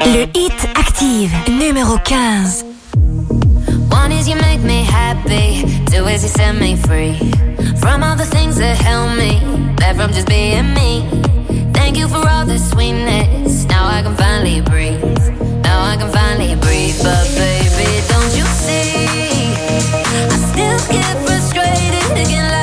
Le 0.05 0.23
Hit 0.37 0.53
Active, 0.75 1.31
numéro 1.49 1.97
15. 2.03 2.63
One 3.91 4.11
is 4.11 4.27
you 4.29 4.35
make 4.35 4.61
me 4.61 4.83
happy, 4.85 5.65
two 5.91 6.07
is 6.07 6.21
you 6.23 6.29
set 6.29 6.53
me 6.55 6.75
free 6.75 7.15
from 7.79 8.03
all 8.03 8.15
the 8.15 8.25
things 8.25 8.57
that 8.57 8.77
held 8.77 9.17
me 9.17 9.39
back 9.75 9.95
from 9.95 10.11
just 10.13 10.27
being 10.27 10.73
me. 10.73 11.03
Thank 11.73 11.97
you 11.97 12.07
for 12.07 12.25
all 12.27 12.45
the 12.45 12.57
sweetness. 12.59 13.65
Now 13.65 13.87
I 13.87 14.01
can 14.03 14.15
finally 14.15 14.61
breathe. 14.61 15.01
Now 15.63 15.81
I 15.83 15.97
can 15.97 16.11
finally 16.11 16.55
breathe. 16.55 16.97
But 17.03 17.27
baby, 17.35 17.89
don't 18.07 18.33
you 18.37 18.45
see? 18.45 18.93
I 20.05 20.37
still 20.51 20.79
get 20.93 21.17
frustrated 21.25 22.27
again. 22.27 22.56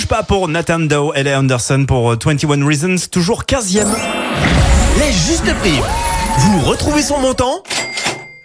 Bouge 0.00 0.06
pas 0.06 0.22
pour 0.22 0.48
Nathan 0.48 0.80
et 1.14 1.22
Lee 1.22 1.34
Anderson 1.34 1.84
pour 1.86 2.12
euh, 2.12 2.18
21 2.24 2.64
Reasons, 2.64 2.96
toujours 3.10 3.42
15e. 3.42 3.86
Les 4.98 5.12
justes 5.12 5.52
prix. 5.60 5.78
Vous 6.38 6.60
retrouvez 6.60 7.02
son 7.02 7.18
montant? 7.18 7.62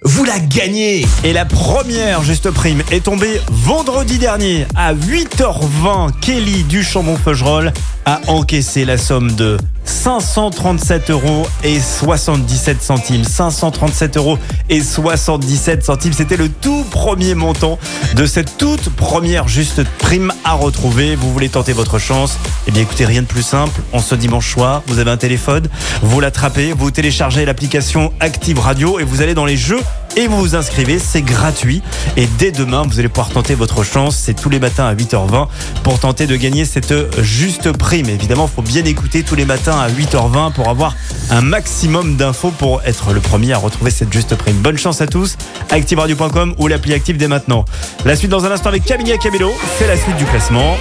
Vous 0.03 0.25
la 0.25 0.37
gagnez 0.39 1.05
Et 1.23 1.31
la 1.31 1.45
première 1.45 2.23
juste 2.23 2.51
prime 2.51 2.83
est 2.91 3.05
tombée 3.05 3.39
vendredi 3.49 4.17
dernier 4.17 4.67
à 4.75 4.93
8h20. 4.93 6.19
Kelly 6.19 6.63
du 6.63 6.83
Chambon-Feugerolles 6.83 7.71
a 8.05 8.19
encaissé 8.27 8.83
la 8.83 8.97
somme 8.97 9.31
de 9.31 9.57
537 10.05 11.09
euros 11.09 11.47
et 11.63 11.79
77 11.79 12.79
centimes. 12.83 13.23
537 13.23 14.17
euros 14.17 14.37
et 14.69 14.83
77 14.83 15.83
centimes. 15.83 16.13
C'était 16.13 16.37
le 16.37 16.47
tout 16.47 16.85
premier 16.91 17.33
montant 17.33 17.79
de 18.15 18.27
cette 18.27 18.55
toute 18.59 18.91
première 18.91 19.47
juste 19.47 19.83
prime 19.97 20.31
à 20.43 20.53
retrouver. 20.53 21.15
Vous 21.15 21.33
voulez 21.33 21.49
tenter 21.49 21.73
votre 21.73 21.97
chance? 21.97 22.37
Eh 22.67 22.71
bien 22.71 22.83
écoutez, 22.83 23.03
rien 23.07 23.23
de 23.23 23.27
plus 23.27 23.41
simple. 23.41 23.81
En 23.93 23.99
ce 23.99 24.13
dimanche 24.13 24.53
soir, 24.53 24.83
vous 24.85 24.99
avez 24.99 25.09
un 25.09 25.17
téléphone, 25.17 25.67
vous 26.03 26.19
l'attrapez, 26.19 26.71
vous 26.71 26.91
téléchargez 26.91 27.43
l'application 27.43 28.13
Active 28.19 28.59
Radio 28.59 28.99
et 28.99 29.03
vous 29.03 29.23
allez 29.23 29.33
dans 29.33 29.45
les 29.45 29.57
jeux 29.57 29.81
et 30.15 30.27
vous 30.27 30.37
vous 30.37 30.55
inscrivez, 30.55 30.99
c'est 30.99 31.21
gratuit. 31.21 31.81
Et 32.17 32.27
dès 32.37 32.51
demain, 32.51 32.83
vous 32.87 32.99
allez 32.99 33.09
pouvoir 33.09 33.29
tenter 33.29 33.55
votre 33.55 33.83
chance. 33.83 34.15
C'est 34.15 34.33
tous 34.33 34.49
les 34.49 34.59
matins 34.59 34.85
à 34.85 34.93
8h20 34.93 35.47
pour 35.83 35.99
tenter 35.99 36.27
de 36.27 36.35
gagner 36.35 36.65
cette 36.65 36.93
juste 37.21 37.71
prime. 37.71 38.09
Évidemment, 38.09 38.49
il 38.51 38.55
faut 38.55 38.61
bien 38.61 38.83
écouter 38.85 39.23
tous 39.23 39.35
les 39.35 39.45
matins 39.45 39.77
à 39.77 39.89
8h20 39.89 40.53
pour 40.53 40.69
avoir 40.69 40.95
un 41.29 41.41
maximum 41.41 42.15
d'infos 42.15 42.51
pour 42.51 42.81
être 42.83 43.13
le 43.13 43.19
premier 43.19 43.53
à 43.53 43.57
retrouver 43.57 43.91
cette 43.91 44.11
juste 44.13 44.35
prime. 44.35 44.57
Bonne 44.57 44.77
chance 44.77 45.01
à 45.01 45.07
tous. 45.07 45.37
ActiveRadio.com 45.69 46.55
ou 46.57 46.67
l'appli 46.67 46.93
Active 46.93 47.17
dès 47.17 47.27
maintenant. 47.27 47.65
La 48.05 48.15
suite 48.15 48.31
dans 48.31 48.45
un 48.45 48.51
instant 48.51 48.69
avec 48.69 48.85
Camilla 48.85 49.17
Cabello. 49.17 49.51
C'est 49.77 49.87
la 49.87 49.97
suite 49.97 50.17
du 50.17 50.25
classement. 50.25 50.77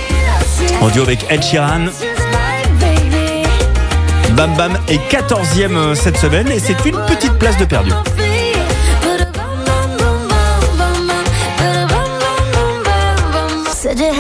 En 0.80 0.88
duo 0.88 1.02
avec 1.02 1.26
Ed 1.30 1.42
Sheeran. 1.42 1.86
Bam 4.36 4.54
Bam 4.56 4.78
est 4.88 5.00
14e 5.12 5.94
cette 5.94 6.16
semaine 6.16 6.50
et 6.50 6.58
c'est 6.58 6.84
une 6.84 6.96
petite 7.06 7.34
place 7.34 7.56
de 7.56 7.64
perdu. 7.64 7.90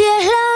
I 0.00 0.02
see 0.02 0.28
la 0.30 0.49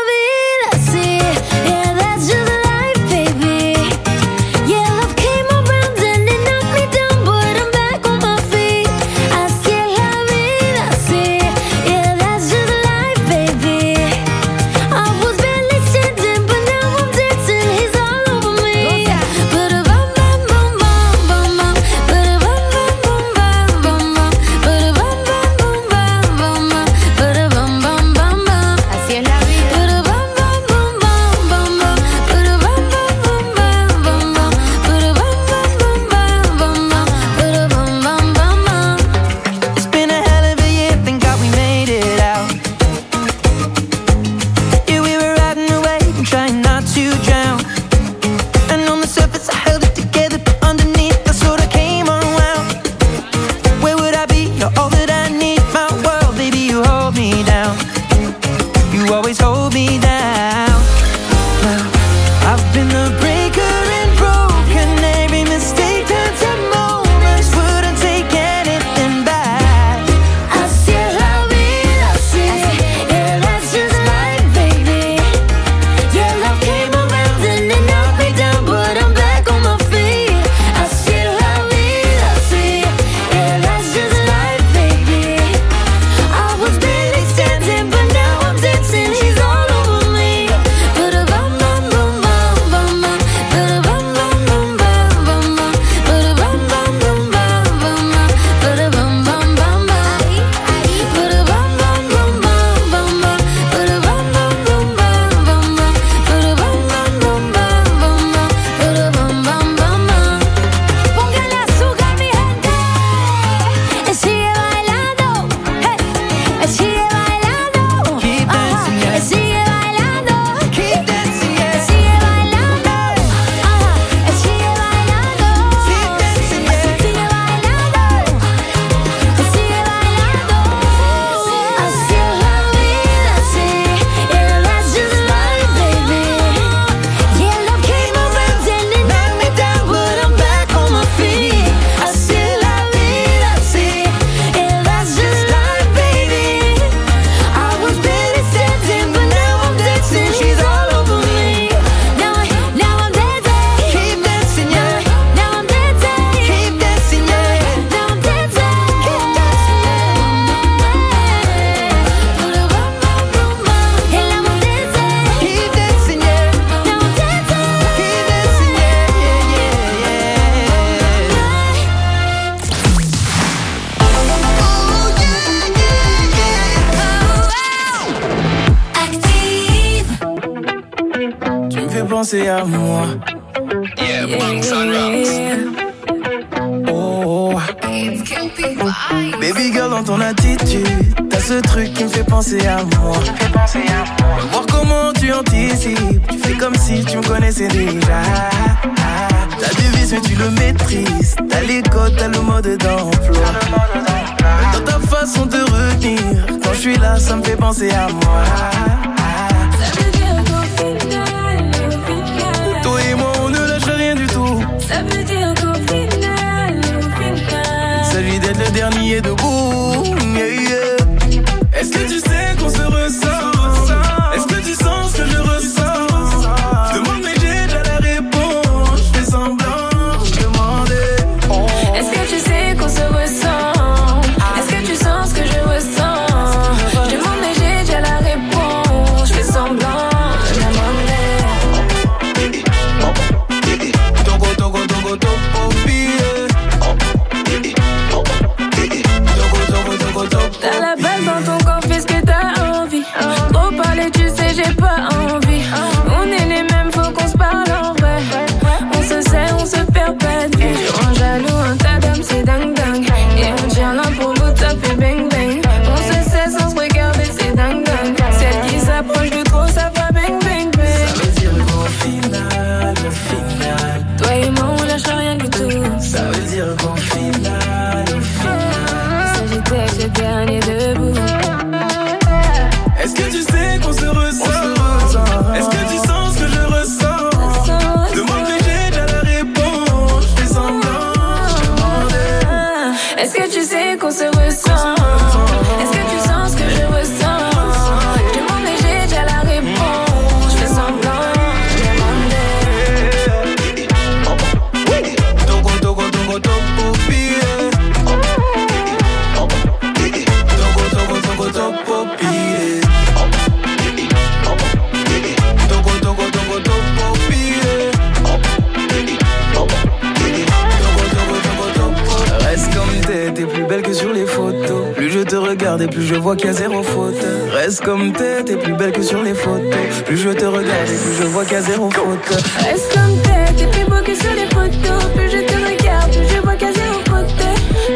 vois 326.25 326.37
qu'il 326.37 326.47
y 326.47 326.49
a 326.49 326.53
zéro 326.55 326.83
faute. 326.83 327.23
Reste 327.53 327.83
comme 327.83 328.11
t'es, 328.15 328.43
t'es 328.45 328.57
plus 328.57 328.73
belle 328.73 328.93
que 328.93 329.03
sur 329.03 329.23
les 329.23 329.35
photos. 329.35 329.75
Plus 330.07 330.17
je 330.17 330.31
te 330.31 330.47
regarde 330.47 330.89
et 330.89 330.97
plus 330.97 331.17
je 331.21 331.25
vois 331.25 331.45
qu'il 331.45 331.53
y 331.53 331.57
a 331.57 331.61
zéro 331.61 331.91
faute. 331.91 332.43
Reste 332.61 332.95
comme 332.95 333.19
t'es, 333.25 333.53
t'es 333.53 333.67
plus 333.67 333.85
beau 333.85 334.01
que 334.03 334.15
sur 334.15 334.33
les 334.33 334.47
photos. 334.47 335.05
Plus 335.15 335.31
je 335.31 335.45
te 335.45 335.53
regarde, 335.53 336.11
plus 336.11 336.35
je 336.35 336.41
vois 336.41 336.55
qu'il 336.55 336.69
y 336.69 336.71
a 336.71 336.73
zéro 336.73 336.99
faute. 337.11 337.29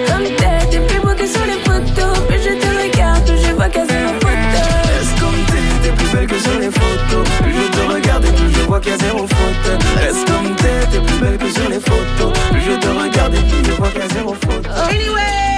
Comme 0.08 0.24
t'es, 0.36 0.58
t'es 0.70 0.80
plus 0.80 1.00
beau 1.00 1.14
que 1.16 1.26
sur 1.26 1.46
les 1.46 1.58
photos. 1.64 2.18
Plus 2.28 2.42
je 2.44 2.52
te 2.60 2.68
regarde, 2.84 3.24
plus 3.24 3.40
je 3.48 3.52
vois 3.54 3.68
qu'il 3.70 3.80
y 3.80 3.84
a 3.84 3.88
zéro 3.88 4.12
faute. 4.20 4.52
Reste 4.92 5.20
comme 5.20 5.40
t'es, 5.48 5.64
t'es 5.82 5.92
plus 5.96 6.10
belle 6.12 6.26
que 6.26 6.38
sur 6.38 6.58
les 6.60 6.70
photos. 6.70 7.24
Plus 7.40 7.54
je 7.54 7.66
te 7.72 7.92
regarde 7.94 8.24
et 8.26 8.32
plus 8.32 8.52
je 8.52 8.60
vois 8.66 8.80
qu'il 8.80 8.92
y 8.92 8.94
a 8.94 8.98
zéro 8.98 9.26
faute. 9.26 9.68
Reste 10.02 10.24
comme 10.28 10.54
t'es, 10.56 10.86
t'es 10.92 11.00
plus 11.00 11.18
belle 11.18 11.38
que 11.38 11.48
sur 11.48 11.68
les 11.70 11.80
photos. 11.80 12.32
Plus 12.50 12.60
je 12.60 12.76
te 12.76 12.88
regarde 12.88 13.34
et 13.34 13.40
plus 13.48 13.64
je 13.64 13.72
vois 13.72 13.88
qu'il 13.88 14.00
y 14.00 14.04
a 14.04 14.08
zéro 14.08 14.34
faute. 14.34 14.66
Anyway. 14.90 15.57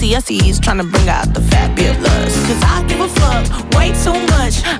GCSEs 0.00 0.62
trying 0.62 0.78
to 0.78 0.84
bring 0.84 1.10
out 1.10 1.34
the 1.34 1.42
fabulous. 1.42 2.34
Cause 2.46 2.62
I 2.62 2.82
give 2.88 3.00
a 3.00 3.08
fuck 3.08 3.74
way 3.74 3.92
too 4.02 4.16
much. 4.32 4.79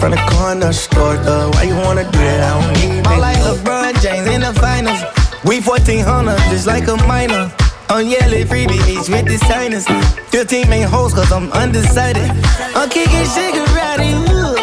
from 0.00 0.10
the 0.12 0.22
corner 0.30 0.72
store. 0.72 1.16
Uh, 1.24 1.50
why 1.52 1.64
you 1.64 1.76
wanna 1.76 2.04
do 2.04 2.18
that? 2.18 2.40
I 2.42 2.50
don't 2.60 2.72
need 2.80 3.06
I'm 3.06 3.20
like 3.20 3.38
LeBron 3.38 4.00
James 4.02 4.26
in 4.28 4.40
the 4.40 4.52
finals. 4.60 5.00
We 5.44 5.60
1400, 5.60 6.36
just 6.50 6.66
like 6.66 6.88
a 6.88 6.96
minor. 7.06 7.52
I'm 7.88 8.06
yelling 8.06 8.46
free 8.46 8.66
beach 8.66 9.08
with 9.08 9.26
the 9.26 9.38
signers. 9.46 9.86
15 10.30 10.68
main 10.68 10.86
hoes, 10.86 11.14
cause 11.14 11.30
I'm 11.30 11.52
undecided. 11.52 12.30
I'm 12.74 12.90
kicking 12.90 13.26
shigarati, 13.30 14.10
ooh. 14.26 14.56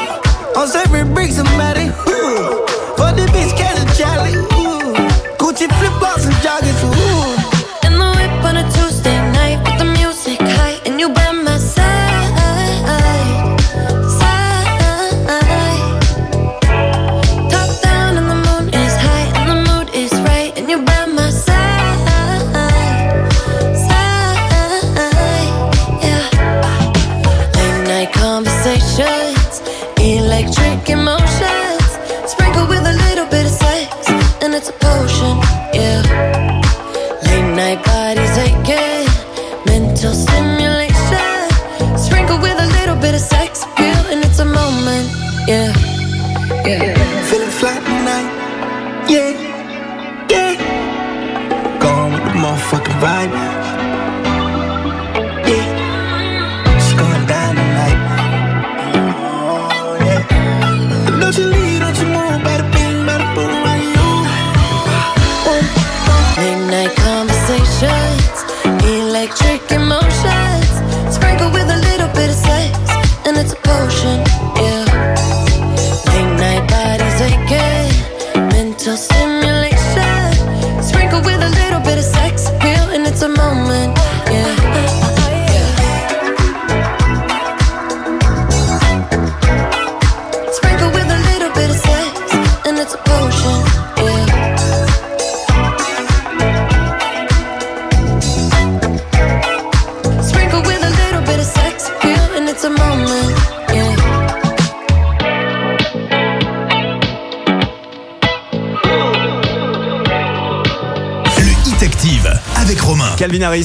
I'm 0.55 0.67
serving 0.67 1.13
bricks, 1.13 1.35
somebody, 1.35 1.87
ooh. 2.09 2.67
For 2.99 3.11
the 3.15 3.25
bitch, 3.33 3.55
catch 3.57 3.79
a 3.79 3.85
Charlie, 3.97 4.35
ooh. 4.35 4.93
Gucci 5.39 5.67
flip 5.79 5.93
flops 5.99 6.25
and 6.25 6.35
joggers, 6.43 6.83
ooh. 6.83 6.92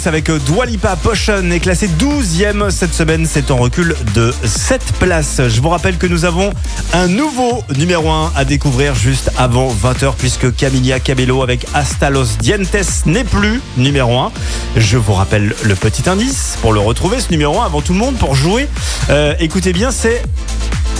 Avec 0.06 0.30
euh, 0.30 0.38
Dua 0.38 0.66
Lipa 0.66 0.96
Potion 0.96 1.50
est 1.50 1.60
classé 1.60 1.88
12e 1.88 2.70
cette 2.70 2.94
semaine. 2.94 3.26
C'est 3.26 3.50
en 3.50 3.56
recul 3.56 3.96
de 4.14 4.32
7 4.44 4.80
places. 5.00 5.40
Je 5.48 5.60
vous 5.60 5.70
rappelle 5.70 5.98
que 5.98 6.06
nous 6.06 6.24
avons 6.24 6.52
un 6.92 7.08
nouveau 7.08 7.64
numéro 7.76 8.08
1 8.10 8.32
à 8.36 8.44
découvrir 8.44 8.94
juste 8.94 9.30
avant 9.36 9.68
20h 9.68 10.14
puisque 10.16 10.54
Camilla 10.54 11.00
Cabello 11.00 11.42
avec 11.42 11.66
Hasta 11.74 12.10
los 12.10 12.26
Dientes 12.38 12.76
n'est 13.06 13.24
plus 13.24 13.60
numéro 13.76 14.18
1. 14.18 14.32
Je 14.76 14.98
vous 14.98 15.14
rappelle 15.14 15.54
le 15.62 15.74
petit 15.74 16.08
indice 16.08 16.58
pour 16.60 16.72
le 16.72 16.80
retrouver 16.80 17.20
ce 17.20 17.30
numéro 17.30 17.60
1 17.60 17.66
avant 17.66 17.80
tout 17.80 17.92
le 17.92 17.98
monde 17.98 18.16
pour 18.16 18.34
jouer. 18.34 18.68
Euh, 19.10 19.34
écoutez 19.40 19.72
bien, 19.72 19.90
c'est 19.90 20.22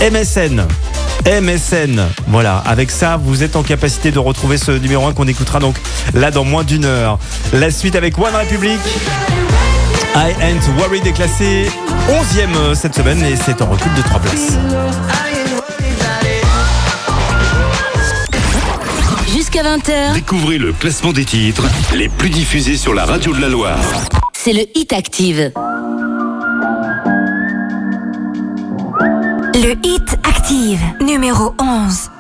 MSN. 0.01 0.67
MSN. 1.27 2.01
Voilà, 2.29 2.59
avec 2.67 2.91
ça, 2.91 3.17
vous 3.17 3.43
êtes 3.43 3.57
en 3.57 3.63
capacité 3.63 4.11
de 4.11 4.19
retrouver 4.19 4.57
ce 4.59 4.73
numéro 4.73 5.07
1 5.07 5.13
qu'on 5.13 5.27
écoutera 5.29 5.59
donc 5.59 5.77
là 6.15 6.31
dans 6.31 6.45
moins 6.45 6.65
d'une 6.65 6.85
heure. 6.85 7.19
La 7.53 7.71
suite 7.71 7.97
avec 7.97 8.19
One 8.19 8.35
Republic. 8.35 8.79
I 10.17 10.33
Ain't 10.43 10.63
Worried 10.79 11.07
est 11.07 11.13
classé 11.13 11.71
11e 12.09 12.75
cette 12.75 12.95
semaine 12.95 13.23
et 13.23 13.37
c'est 13.37 13.61
en 13.63 13.67
recul 13.67 13.93
de 13.95 14.03
3 14.03 14.21
places. 14.21 14.53
Jusqu'à 19.35 19.63
20h, 19.63 20.15
Découvrez 20.15 20.59
le 20.59 20.73
classement 20.73 21.13
des 21.13 21.25
titres 21.25 21.65
les 21.95 22.09
plus 22.09 22.31
diffusés 22.31 22.77
sur 22.77 22.95
la 22.95 23.05
radio 23.05 23.35
de 23.35 23.41
la 23.41 23.49
Loire. 23.49 23.79
c'est 24.33 24.53
le 24.53 24.63
Hit 24.75 24.93
Active. 24.93 25.53
Le 29.55 29.75
Hit 29.85 30.18
Numéro 31.01 31.55
11. 31.59 32.11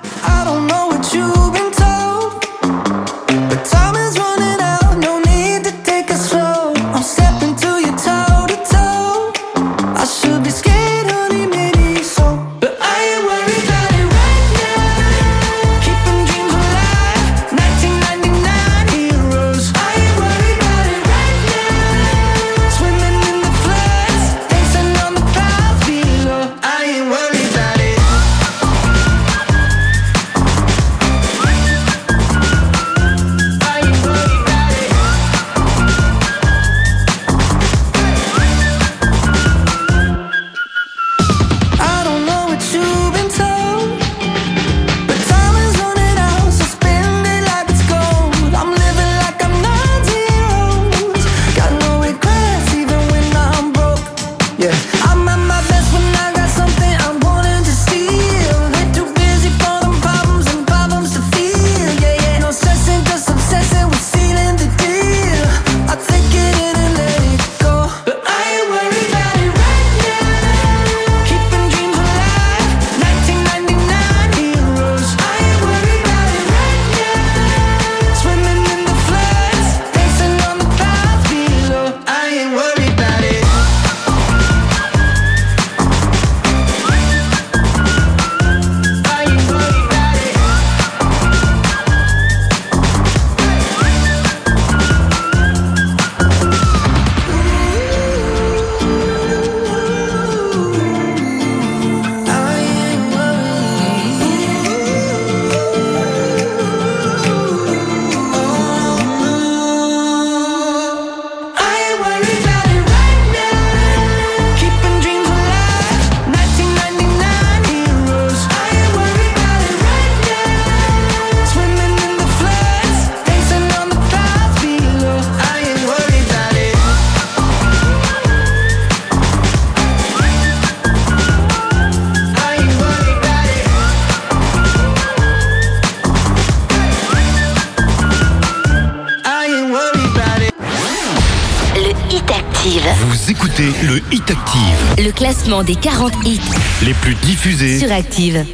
Classement 145.49 145.62
des 145.62 145.77
40 145.77 146.12
hits 146.27 146.41
les 146.83 146.93
plus 146.95 147.15
diffusés. 147.15 147.79
sur 147.79 147.91
Active. 147.91 148.45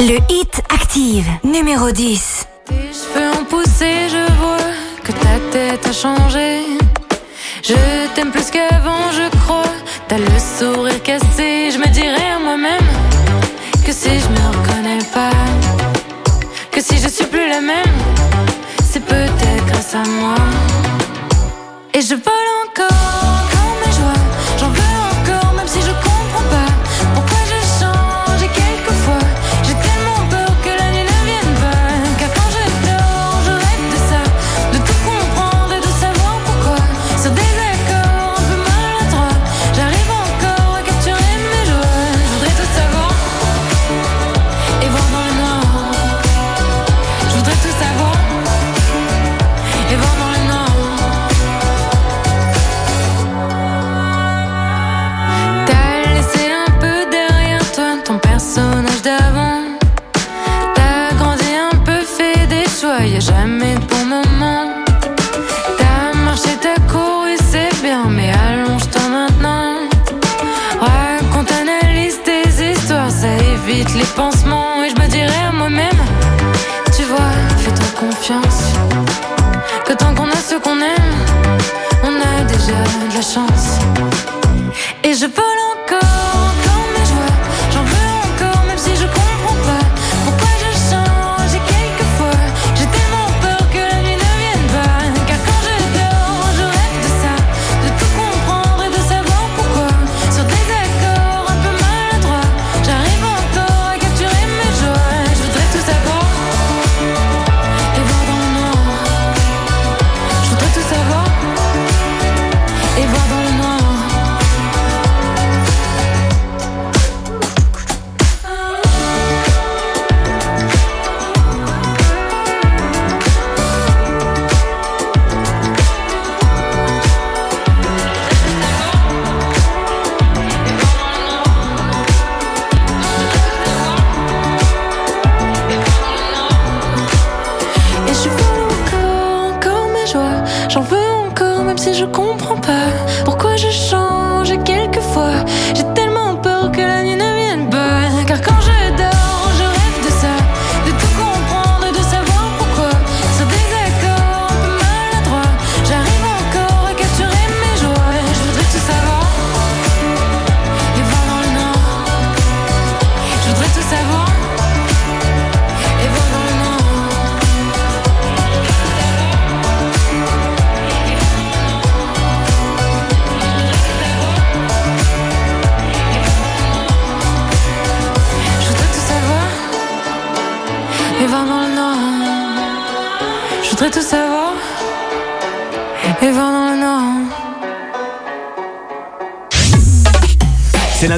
Le 0.00 0.18
Hit 0.28 0.62
Active, 0.68 1.26
numéro 1.44 1.90
10. 1.92 2.46
Tes 2.66 2.74
cheveux 2.74 3.30
ont 3.40 3.44
poussé, 3.44 4.08
je 4.08 4.32
vois 4.34 4.56
que 5.04 5.12
ta 5.12 5.38
tête 5.52 5.86
a 5.86 5.92
changé. 5.92 6.62
Je 7.62 7.74
t'aime 8.14 8.30
plus 8.30 8.50
qu'avant, 8.50 9.12
je 9.12 9.28
crois. 9.38 9.74
T'as 10.08 10.18
le 10.18 10.26
sourire 10.58 11.02
cassé, 11.02 11.70
je 11.72 11.78
me 11.78 11.88
dirais 11.92 12.30
à 12.36 12.38
moi-même 12.40 12.88
que 13.86 13.92
si 13.92 14.08
je 14.08 14.28
me 14.28 14.44
reconnais 14.48 15.04
pas, 15.14 15.30
que 16.72 16.80
si 16.80 16.96
je 16.98 17.08
suis 17.08 17.26
plus 17.26 17.48
la 17.48 17.60
même, 17.60 17.96
c'est 18.82 19.04
peut-être 19.04 19.66
grâce 19.66 19.94
à 19.94 20.02
moi. 20.20 20.34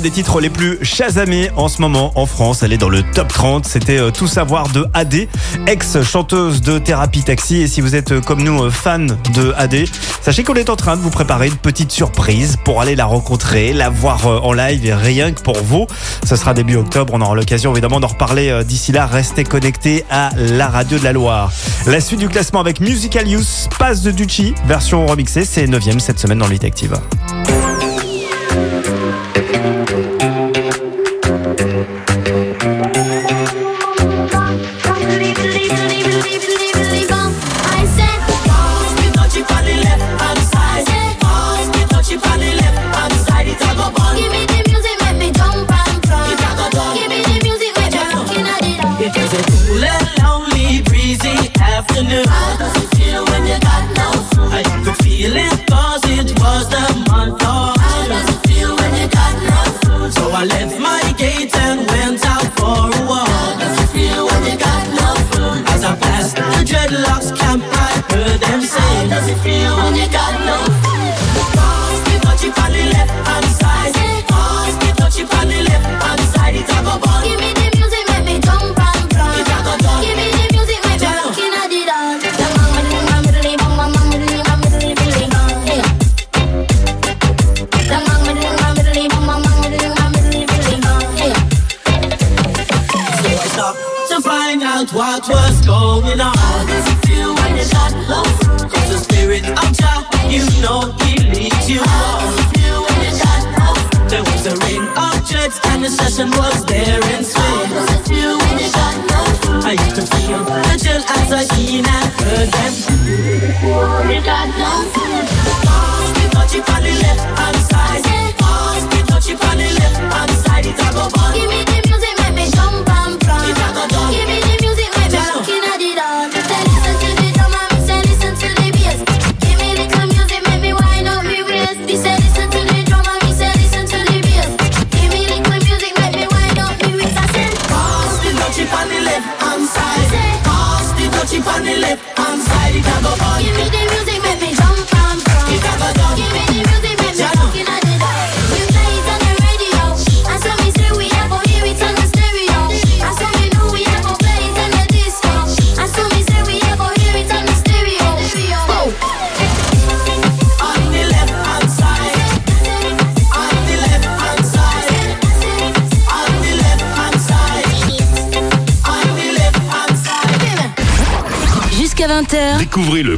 des 0.01 0.11
titres 0.11 0.41
les 0.41 0.51
plus 0.51 0.79
chasamés 0.83 1.51
en 1.57 1.69
ce 1.69 1.81
moment 1.81 2.13
en 2.15 2.27
France. 2.27 2.63
Elle 2.63 2.73
est 2.73 2.79
dans 2.79 2.89
le 2.89 3.03
top 3.03 3.29
30. 3.29 3.67
C'était 3.67 3.99
euh, 3.99 4.11
Tout 4.11 4.27
savoir 4.27 4.69
de 4.69 4.87
AD, 4.95 5.29
ex-chanteuse 5.67 6.63
de 6.63 6.79
Thérapie 6.79 7.23
Taxi. 7.23 7.61
Et 7.61 7.67
si 7.67 7.81
vous 7.81 7.95
êtes 7.95 8.13
euh, 8.13 8.21
comme 8.21 8.43
nous 8.43 8.65
euh, 8.65 8.71
fan 8.71 9.19
de 9.35 9.53
AD, 9.57 9.85
sachez 10.23 10.43
qu'on 10.43 10.55
est 10.55 10.71
en 10.71 10.77
train 10.77 10.97
de 10.97 11.03
vous 11.03 11.11
préparer 11.11 11.49
une 11.49 11.57
petite 11.57 11.93
surprise 11.93 12.57
pour 12.65 12.81
aller 12.81 12.97
la 12.97 13.05
rencontrer, 13.05 13.73
la 13.73 13.91
voir 13.91 14.27
en 14.27 14.53
live 14.53 14.85
et 14.87 14.95
rien 14.95 15.33
que 15.33 15.43
pour 15.43 15.59
vous. 15.63 15.87
Ce 16.27 16.37
sera 16.37 16.55
début 16.55 16.77
octobre. 16.77 17.13
On 17.15 17.21
aura 17.21 17.35
l'occasion 17.35 17.73
évidemment 17.73 18.01
d'en 18.01 18.09
reparler 18.09 18.65
d'ici 18.65 18.93
là. 18.93 19.07
Restez 19.07 19.45
connectés 19.45 20.05
à 20.11 20.31
la 20.37 20.69
radio 20.69 20.99
de 20.99 21.05
la 21.05 21.13
Loire. 21.13 21.53
La 21.87 22.01
suite 22.01 22.21
du 22.21 22.29
classement 22.29 22.61
avec 22.61 22.81
Musical 22.81 23.27
Use, 23.29 23.69
passe 23.79 24.03
de 24.03 24.11
Ducci, 24.11 24.55
version 24.67 25.07
remixée. 25.07 25.45
C'est 25.45 25.67
9 25.67 25.83
cette 25.99 26.19
semaine 26.19 26.39
dans 26.39 26.49
Lite 26.49 26.65
Active. 26.65 26.99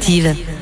Diffusés 0.00 0.61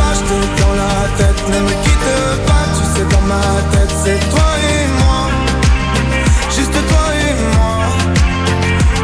ma 3.31 3.43
tête 3.71 3.95
c'est 4.03 4.21
toi 4.29 4.49
et 4.73 4.85
moi 4.99 5.21
Juste 6.55 6.77
toi 6.89 7.05
et 7.27 7.33
moi 7.55 7.71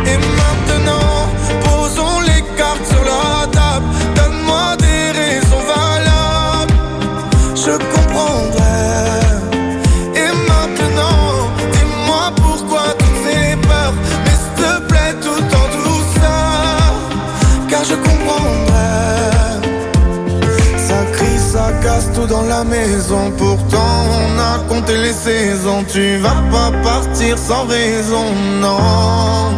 et 0.09 0.17
maintenant, 0.17 1.27
posons 1.65 2.21
les 2.21 2.41
cartes 2.55 2.85
sur 2.87 3.03
la 3.03 3.47
table. 3.47 3.85
Donne-moi 4.15 4.77
des 4.77 5.11
raisons 5.19 5.63
valables. 5.73 6.77
Je 7.55 7.73
comprendrai. 7.93 8.79
Et 10.15 10.31
maintenant, 10.51 11.49
dis-moi 11.73 12.31
pourquoi 12.37 12.83
toutes 12.99 13.19
ces 13.25 13.57
peurs. 13.67 13.95
Mais 14.23 14.35
s'il 14.41 14.55
te 14.63 14.71
plaît, 14.89 15.15
tout 15.25 15.45
en 15.61 15.67
douceur. 15.77 16.89
Car 17.69 17.83
je 17.83 17.95
comprendrai. 17.95 18.91
Ça 20.87 20.99
crie, 21.13 21.39
ça 21.53 21.73
casse 21.83 22.09
tout 22.15 22.27
dans 22.27 22.43
la 22.43 22.63
maison. 22.63 23.31
Pourtant, 23.37 23.47
compté 24.77 24.97
les 24.97 25.13
saisons. 25.13 25.83
Tu 25.91 26.17
vas 26.17 26.41
pas 26.51 26.71
partir 26.83 27.37
sans 27.37 27.65
raison, 27.65 28.25
non. 28.61 29.51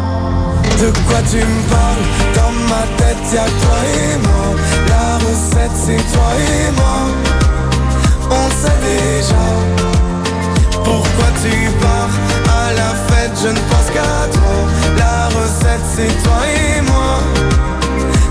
De 0.81 0.89
quoi 1.07 1.19
tu 1.29 1.37
me 1.37 1.61
parles? 1.73 2.05
Dans 2.35 2.53
ma 2.71 2.83
tête 2.97 3.23
y'a 3.33 3.47
toi 3.61 3.79
et 3.99 4.17
moi. 4.25 4.45
La 4.87 5.17
recette 5.25 5.77
c'est 5.85 6.03
toi 6.13 6.29
et 6.51 6.71
moi. 6.79 6.99
On 8.31 8.47
sait 8.61 8.79
déjà 8.89 9.45
Pourquoi 10.83 11.29
tu 11.43 11.53
pars. 11.83 12.15
À 12.61 12.73
la 12.73 12.91
fête 13.07 13.35
je 13.43 13.49
ne 13.49 13.61
pense 13.69 13.89
qu'à 13.93 14.17
toi. 14.37 14.55
La 14.97 15.27
recette 15.37 15.87
c'est 15.95 16.23
toi 16.23 16.39
et 16.47 16.81
moi. 16.81 17.11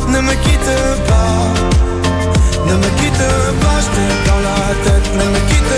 Ne 0.08 0.20
me 0.20 0.34
quitte 0.44 0.74
pas. 1.10 1.38
Ne 2.68 2.74
me 2.76 2.88
quitte 2.98 3.28
pas 3.62 3.80
Je 3.84 4.30
dans 4.30 4.42
la 4.48 4.60
tête. 4.84 5.08
Ne 5.18 5.24
me 5.34 5.40
quitte 5.48 5.77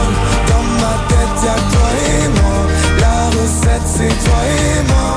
C'est 4.01 4.23
toi 4.25 4.39
et 4.45 4.83
moi. 4.87 5.11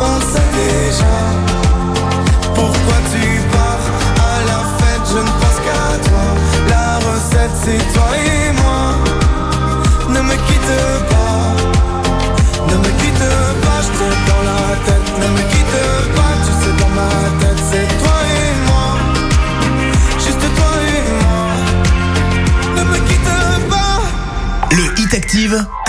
On 0.00 0.20
sait 0.20 0.50
déjà 0.54 1.49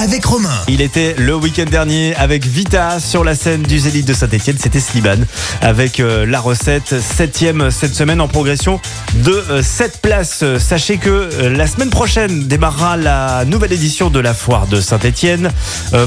avec 0.02 0.26
Romain. 0.26 0.50
Il 0.68 0.82
était 0.82 1.16
le 1.20 1.36
week-end 1.36 1.66
dernier 1.70 2.16
avec 2.16 2.48
Vita 2.48 3.00
sur 3.00 3.24
la 3.24 3.36
scène 3.36 3.62
du 3.62 3.78
Zénith 3.78 4.08
de 4.08 4.14
Saint-Etienne. 4.14 4.58
C'était 4.60 4.80
Sliban 4.80 5.18
avec 5.62 6.00
euh, 6.00 6.26
la 6.26 6.40
recette 6.40 7.00
septième 7.00 7.70
cette 7.70 7.94
semaine 7.94 8.20
en 8.20 8.28
progression 8.28 8.82
de 9.14 9.44
7 9.62 10.00
places. 10.02 10.40
Euh, 10.42 10.58
Sachez 10.58 10.98
que 10.98 11.10
euh, 11.10 11.56
la 11.56 11.68
semaine 11.68 11.92
prochaine 11.92 12.48
démarrera 12.48 12.98
la 12.98 13.46
nouvelle 13.46 13.74
édition 13.74 14.10
de 14.10 14.20
la 14.20 14.34
foire 14.34 14.66
de 14.66 14.82
Saint-Etienne. 14.82 15.52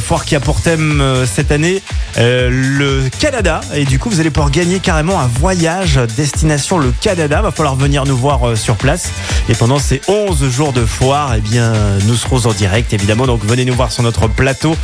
foire 0.01 0.25
qui 0.25 0.35
a 0.35 0.41
pour 0.41 0.61
thème 0.61 1.01
euh, 1.01 1.27
cette 1.27 1.53
année 1.53 1.83
euh, 2.19 2.49
le 2.51 3.09
Canada. 3.19 3.61
Et 3.75 3.85
du 3.85 3.99
coup, 3.99 4.11
vous 4.11 4.21
allez 4.21 4.31
pouvoir 4.31 4.51
gagner 4.51 4.81
carrément 4.81 5.21
un 5.21 5.27
voyage 5.27 6.01
destination 6.17 6.79
le 6.79 6.93
Canada. 7.01 7.43
Va 7.43 7.51
falloir 7.51 7.77
venir 7.77 8.05
nous 8.05 8.17
voir 8.17 8.49
euh, 8.49 8.57
sur 8.57 8.77
place. 8.77 9.11
Et 9.49 9.55
pendant 9.55 9.79
ces 9.79 10.01
11 10.09 10.49
jours 10.51 10.73
de 10.73 10.85
foire, 10.85 11.35
eh 11.37 11.41
bien, 11.41 11.73
nous 12.07 12.15
serons 12.17 12.47
en 12.47 12.53
direct 12.53 12.93
évidemment. 12.93 13.27
Donc 13.27 13.45
venez 13.45 13.65
nous 13.65 13.75
voir 13.75 13.84
sur 13.93 14.03
notre 14.03 14.29
plateau. 14.29 14.77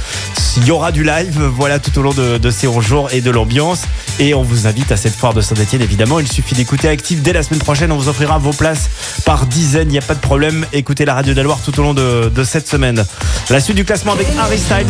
Il 0.56 0.66
y 0.66 0.70
aura 0.70 0.92
du 0.92 1.04
live, 1.04 1.40
voilà, 1.54 1.78
tout 1.78 1.96
au 1.98 2.02
long 2.02 2.12
de, 2.12 2.50
ces 2.50 2.66
11 2.66 2.84
jours 2.84 3.08
et 3.12 3.20
de 3.20 3.30
l'ambiance. 3.30 3.82
Et 4.18 4.34
on 4.34 4.42
vous 4.42 4.66
invite 4.66 4.90
à 4.92 4.96
cette 4.96 5.14
foire 5.14 5.32
de 5.32 5.40
Saint-Etienne 5.40 5.82
évidemment. 5.82 6.20
Il 6.20 6.30
suffit 6.30 6.54
d'écouter 6.54 6.88
Active 6.88 7.22
dès 7.22 7.32
la 7.32 7.42
semaine 7.42 7.60
prochaine. 7.60 7.92
On 7.92 7.96
vous 7.96 8.08
offrira 8.08 8.38
vos 8.38 8.52
places 8.52 8.90
par 9.24 9.46
dizaines. 9.46 9.88
Il 9.88 9.92
n'y 9.92 9.98
a 9.98 10.02
pas 10.02 10.14
de 10.14 10.20
problème. 10.20 10.66
Écoutez 10.72 11.04
la 11.04 11.14
radio 11.14 11.32
de 11.32 11.38
la 11.38 11.44
Loire 11.44 11.58
tout 11.64 11.78
au 11.78 11.82
long 11.82 11.94
de, 11.94 12.30
de 12.34 12.44
cette 12.44 12.68
semaine. 12.68 13.04
La 13.48 13.60
suite 13.60 13.76
du 13.76 13.84
classement 13.84 14.12
avec 14.12 14.26
Harry 14.38 14.58
Styles. 14.58 14.86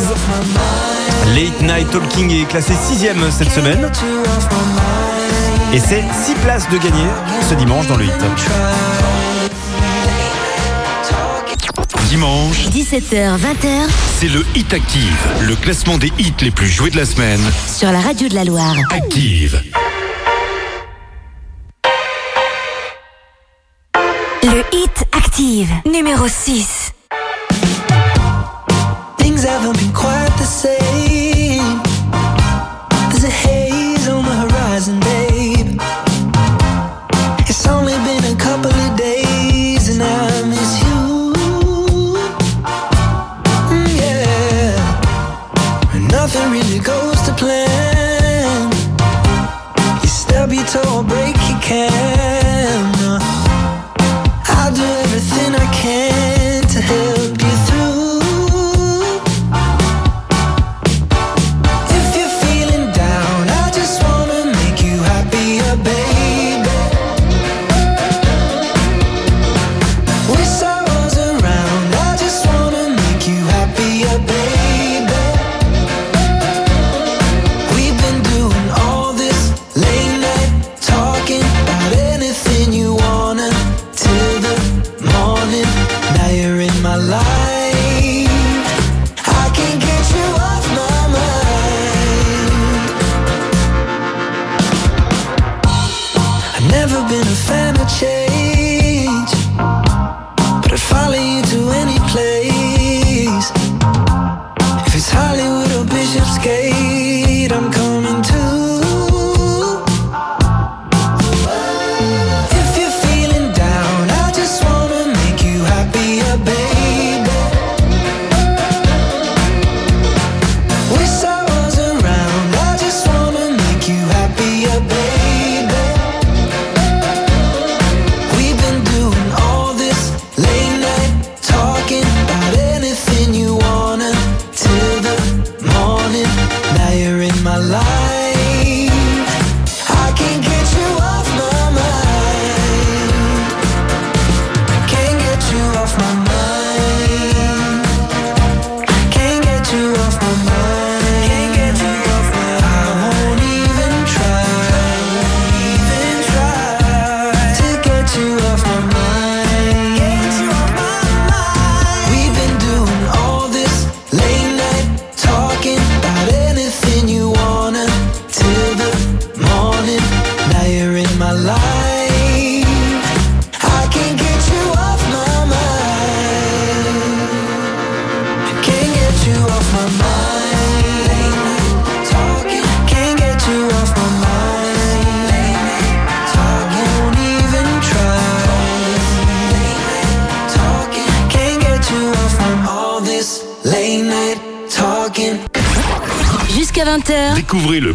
Late 1.35 1.61
Night 1.63 1.91
Talking 1.91 2.31
est 2.31 2.47
classé 2.47 2.73
sixième 2.75 3.31
cette 3.31 3.53
semaine. 3.53 3.91
Et 5.73 5.79
c'est 5.79 6.03
6 6.25 6.35
places 6.43 6.69
de 6.69 6.79
gagner 6.79 7.07
ce 7.49 7.55
dimanche 7.55 7.87
dans 7.87 7.97
le 7.97 8.07
hit. 8.07 9.10
Dimanche, 12.11 12.67
17h, 12.71 13.39
20h 13.39 13.87
c'est 14.19 14.27
le 14.27 14.45
Hit 14.57 14.73
Active, 14.73 15.29
le 15.43 15.55
classement 15.55 15.97
des 15.97 16.09
hits 16.19 16.35
les 16.41 16.51
plus 16.51 16.67
joués 16.67 16.91
de 16.91 16.97
la 16.97 17.07
semaine. 17.07 17.41
sur 17.73 17.93
la 17.93 18.01
radio 18.01 18.27
de 18.29 18.35
la 18.35 18.43
Loire. 18.43 18.75
Active. 18.91 19.63
Le 24.43 24.65
hit 24.73 25.05
active, 25.13 25.71
numéro 25.87 26.27
6. 26.27 26.91
Things 29.19 29.45
haven't 29.45 29.79
been 29.79 29.93
quite 29.93 30.37
the 30.37 30.45
same. 30.45 30.90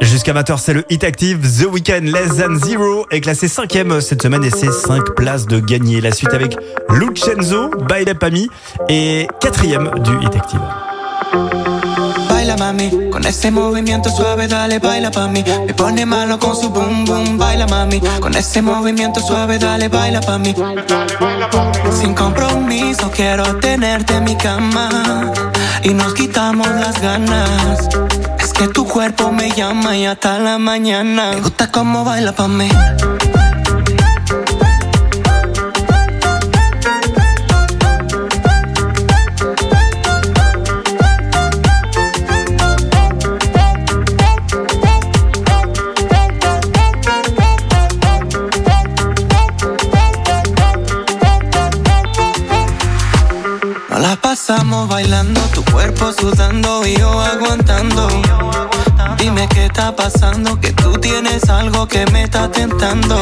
Jusqu'à 0.00 0.32
20h, 0.32 0.58
c'est 0.58 0.74
le 0.74 0.84
Hit 0.90 1.04
Active. 1.04 1.40
The 1.40 1.66
Weeknd 1.66 2.04
Less 2.04 2.36
Than 2.36 2.56
Zero 2.64 3.06
est 3.10 3.20
classé 3.20 3.46
5ème 3.46 4.00
cette 4.00 4.22
semaine 4.22 4.44
et 4.44 4.50
c'est 4.50 4.72
5 4.72 5.14
places 5.16 5.46
de 5.46 5.60
gagner. 5.60 6.00
La 6.00 6.12
suite 6.12 6.32
avec 6.32 6.56
Lucenzo, 6.88 7.70
Baile 7.88 8.14
Pami 8.18 8.48
et 8.88 9.26
4ème 9.42 10.02
du 10.02 10.12
Hit 10.24 10.34
Active. 10.36 10.60
Baila 12.28 12.56
mami, 12.56 13.10
con 13.10 13.24
ese 13.24 13.50
movimiento 13.50 14.10
suave 14.10 14.46
dale 14.46 14.78
baila 14.78 15.10
pa' 15.10 15.26
mí. 15.28 15.42
Me 15.66 15.72
pone 15.74 16.04
malo 16.04 16.38
con 16.38 16.54
su 16.54 16.68
boom 16.70 17.04
boom. 17.04 17.38
Baila 17.38 17.66
mami, 17.66 18.00
con 18.20 18.34
ese 18.34 18.60
movimiento 18.62 19.20
suave 19.20 19.58
dale 19.58 19.88
baila 19.88 20.20
pa' 20.20 20.38
mí. 20.38 20.54
Sin 21.90 22.14
compromiso 22.14 23.10
quiero 23.10 23.44
tenerte 23.56 24.14
en 24.14 24.24
mi 24.24 24.36
cama 24.36 25.32
y 25.84 25.92
nos 25.92 26.14
quitamos 26.14 26.66
las 26.66 27.00
ganas. 27.00 27.88
Es 28.40 28.52
que 28.52 28.68
tu 28.68 28.86
cuerpo 28.86 29.30
me 29.30 29.50
llama 29.50 29.96
y 29.96 30.06
hasta 30.06 30.38
la 30.38 30.58
mañana. 30.58 31.30
Me 31.30 31.40
gusta 31.40 31.70
cómo 31.70 32.04
baila 32.04 32.32
pa' 32.32 32.48
mí. 32.48 32.68
Pasamos 54.22 54.88
bailando, 54.88 55.40
sudando 56.24 56.86
y 56.86 56.96
yo 56.96 57.20
aguantando. 57.20 58.08
Dime 59.18 59.46
qué 59.48 59.66
está 59.66 59.94
pasando, 59.94 60.58
que 60.58 60.72
tú 60.72 60.92
tienes 60.92 61.50
algo 61.50 61.86
que 61.86 62.06
me 62.06 62.22
está 62.22 62.50
tentando. 62.50 63.18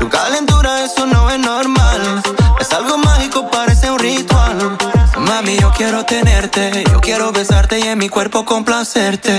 Tu 0.00 0.08
calentura, 0.08 0.84
eso 0.84 1.06
no 1.06 1.30
es 1.30 1.38
normal. 1.38 2.20
Es 2.58 2.72
algo 2.72 2.98
mágico, 2.98 3.48
parece 3.48 3.92
un 3.92 4.00
ritual. 4.00 4.76
Mami, 5.18 5.56
yo 5.58 5.70
quiero 5.76 6.04
tenerte, 6.04 6.82
yo 6.90 7.00
quiero 7.00 7.30
besarte 7.30 7.78
y 7.78 7.82
en 7.82 7.98
mi 7.98 8.08
cuerpo 8.08 8.44
complacerte. 8.44 9.38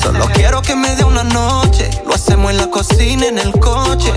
Solo 0.00 0.26
quiero 0.32 0.62
que 0.62 0.74
me 0.74 0.96
dé 0.96 1.04
una 1.04 1.24
noche, 1.24 1.90
lo 2.06 2.14
hacemos 2.14 2.52
en 2.52 2.56
la 2.56 2.70
cocina, 2.70 3.26
en 3.26 3.38
el 3.38 3.52
coche. 3.52 4.14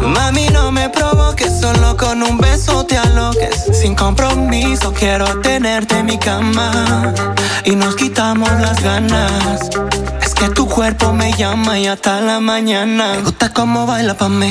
Mami, 0.00 0.48
no 0.50 0.72
me 0.72 0.88
provoques, 0.88 1.60
solo 1.60 1.96
con 1.96 2.22
un 2.22 2.38
beso 2.38 2.84
te 2.84 2.96
aloques. 2.96 3.66
Sin 3.72 3.94
compromiso, 3.94 4.92
quiero 4.92 5.40
tenerte 5.40 5.98
en 5.98 6.06
mi 6.06 6.18
cama 6.18 7.12
y 7.64 7.74
nos 7.74 7.96
quitamos 7.96 8.50
las 8.60 8.82
ganas. 8.82 9.68
Es 10.22 10.34
que 10.34 10.48
tu 10.50 10.66
cuerpo 10.66 11.12
me 11.12 11.32
llama 11.32 11.78
y 11.78 11.86
hasta 11.86 12.20
la 12.20 12.40
mañana. 12.40 13.12
Me 13.16 13.22
gusta 13.22 13.52
cómo 13.52 13.86
baila 13.86 14.14
pa' 14.14 14.28
mí. 14.28 14.50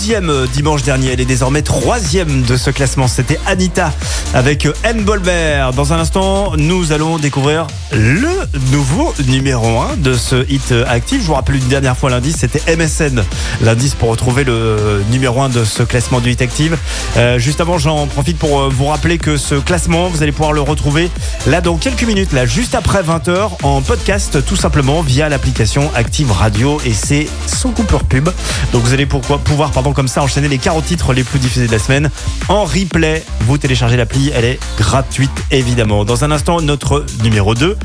Deuxième 0.00 0.30
euh, 0.30 0.46
dimanche 0.46 0.82
dernier. 0.82 1.12
Elle 1.12 1.20
est 1.20 1.26
désormais 1.26 1.60
troisième 1.60 2.40
de 2.44 2.56
ce 2.56 2.70
classement. 2.70 3.06
C'était 3.06 3.38
Anita 3.46 3.92
avec 4.32 4.64
euh, 4.64 4.72
Anne 4.82 5.02
Bolbert. 5.02 5.74
Dans 5.74 5.92
un 5.92 5.98
instant, 5.98 6.52
nous 6.56 6.92
allons 6.92 7.18
découvrir 7.18 7.66
le 7.92 8.30
nouveau 8.72 9.12
numéro 9.26 9.80
1 9.80 9.96
de 9.98 10.14
ce 10.14 10.48
hit 10.50 10.72
euh, 10.72 10.84
actif. 10.88 11.20
Je 11.20 11.26
vous 11.26 11.34
rappelle 11.34 11.56
une 11.56 11.68
dernière 11.68 11.98
fois 11.98 12.08
l'indice, 12.08 12.36
c'était 12.38 12.76
MSN. 12.76 13.22
L'indice 13.60 13.94
pour 13.94 14.08
retrouver 14.08 14.44
le 14.44 15.02
numéro 15.10 15.42
1 15.42 15.50
de 15.50 15.64
ce 15.64 15.82
classement 15.82 16.20
du 16.20 16.30
hit 16.30 16.40
active. 16.40 16.78
Euh, 17.18 17.38
juste 17.38 17.60
avant, 17.60 17.76
j'en 17.76 18.06
profite 18.06 18.38
pour 18.38 18.70
vous 18.70 18.86
rappeler 18.86 19.18
que 19.18 19.36
ce 19.36 19.56
classement, 19.56 20.08
vous 20.08 20.22
allez 20.22 20.32
pouvoir 20.32 20.52
le 20.52 20.62
retrouver 20.62 21.10
là 21.46 21.60
dans 21.60 21.76
quelques 21.76 22.04
minutes, 22.04 22.32
là 22.32 22.46
juste 22.46 22.74
après 22.74 23.02
20h 23.02 23.50
en 23.62 23.82
podcast 23.82 24.44
tout 24.46 24.56
simplement 24.56 25.02
via 25.02 25.28
l'application 25.28 25.90
Active 25.94 26.30
Radio 26.32 26.80
et 26.86 26.94
c'est 26.94 27.26
sans 27.46 27.70
coupure 27.72 28.04
pub. 28.04 28.30
Donc 28.72 28.82
vous 28.82 28.94
allez 28.94 29.06
pouvoir 29.06 29.70
pardon 29.72 29.89
comme 29.92 30.08
ça 30.08 30.22
enchaîner 30.22 30.48
les 30.48 30.58
40 30.58 30.84
titres 30.84 31.12
les 31.12 31.24
plus 31.24 31.38
diffusés 31.38 31.66
de 31.66 31.72
la 31.72 31.78
semaine 31.78 32.10
en 32.48 32.64
replay. 32.64 33.24
Vous 33.46 33.58
téléchargez 33.58 33.96
l'appli, 33.96 34.30
elle 34.34 34.44
est 34.44 34.58
gratuite 34.78 35.30
évidemment. 35.50 36.04
Dans 36.04 36.24
un 36.24 36.30
instant, 36.30 36.60
notre 36.60 37.04
numéro 37.22 37.54
2. 37.54 37.76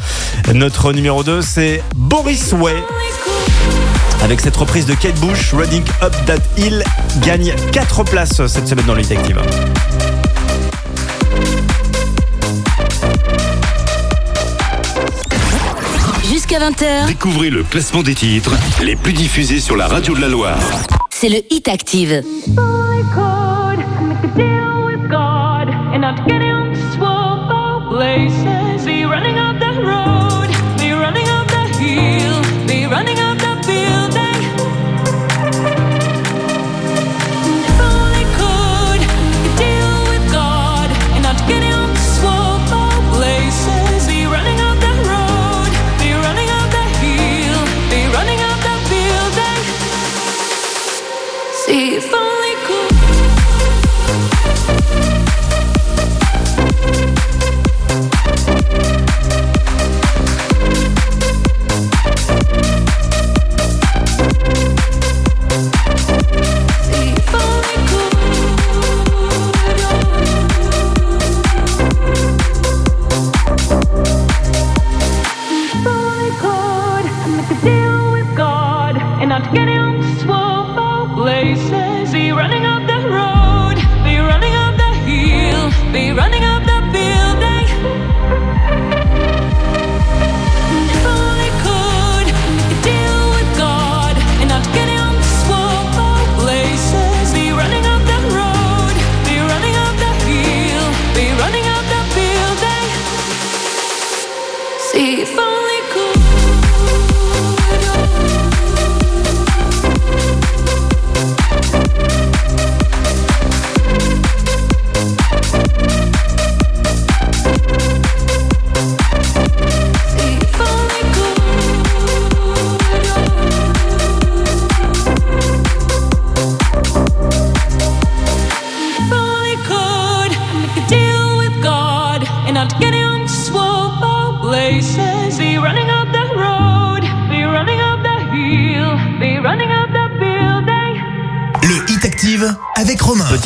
Notre 0.54 0.94
numéro 0.94 1.24
2, 1.24 1.42
c'est 1.42 1.84
Boris 1.96 2.54
Way. 2.54 2.76
Avec 4.24 4.42
cette 4.42 4.56
reprise 4.56 4.86
de 4.86 4.94
Kate 4.96 5.20
Bush, 5.20 5.54
Running 5.54 5.84
Up 6.02 6.14
That 6.26 6.42
Hill 6.58 6.84
gagne 7.22 7.54
4 7.72 8.04
places 8.04 8.46
cette 8.48 8.68
semaine 8.68 8.86
dans 8.86 8.96
l'Hit 8.96 9.12
Active. 9.12 9.40
Jusqu'à 16.28 16.60
20h, 16.60 17.08
Découvrez 17.08 17.50
le 17.50 17.64
classement 17.64 18.04
des 18.04 18.16
titres 18.16 18.52
les 18.84 18.96
plus 18.96 19.14
diffusés 19.14 19.60
sur 19.60 19.76
la 19.76 19.88
radio 19.88 20.16
de 20.16 20.22
la 20.22 20.28
Loire. 20.28 20.60
C'est 21.26 21.30
le 21.30 21.42
Hit 21.50 21.68
Active. 21.68 22.24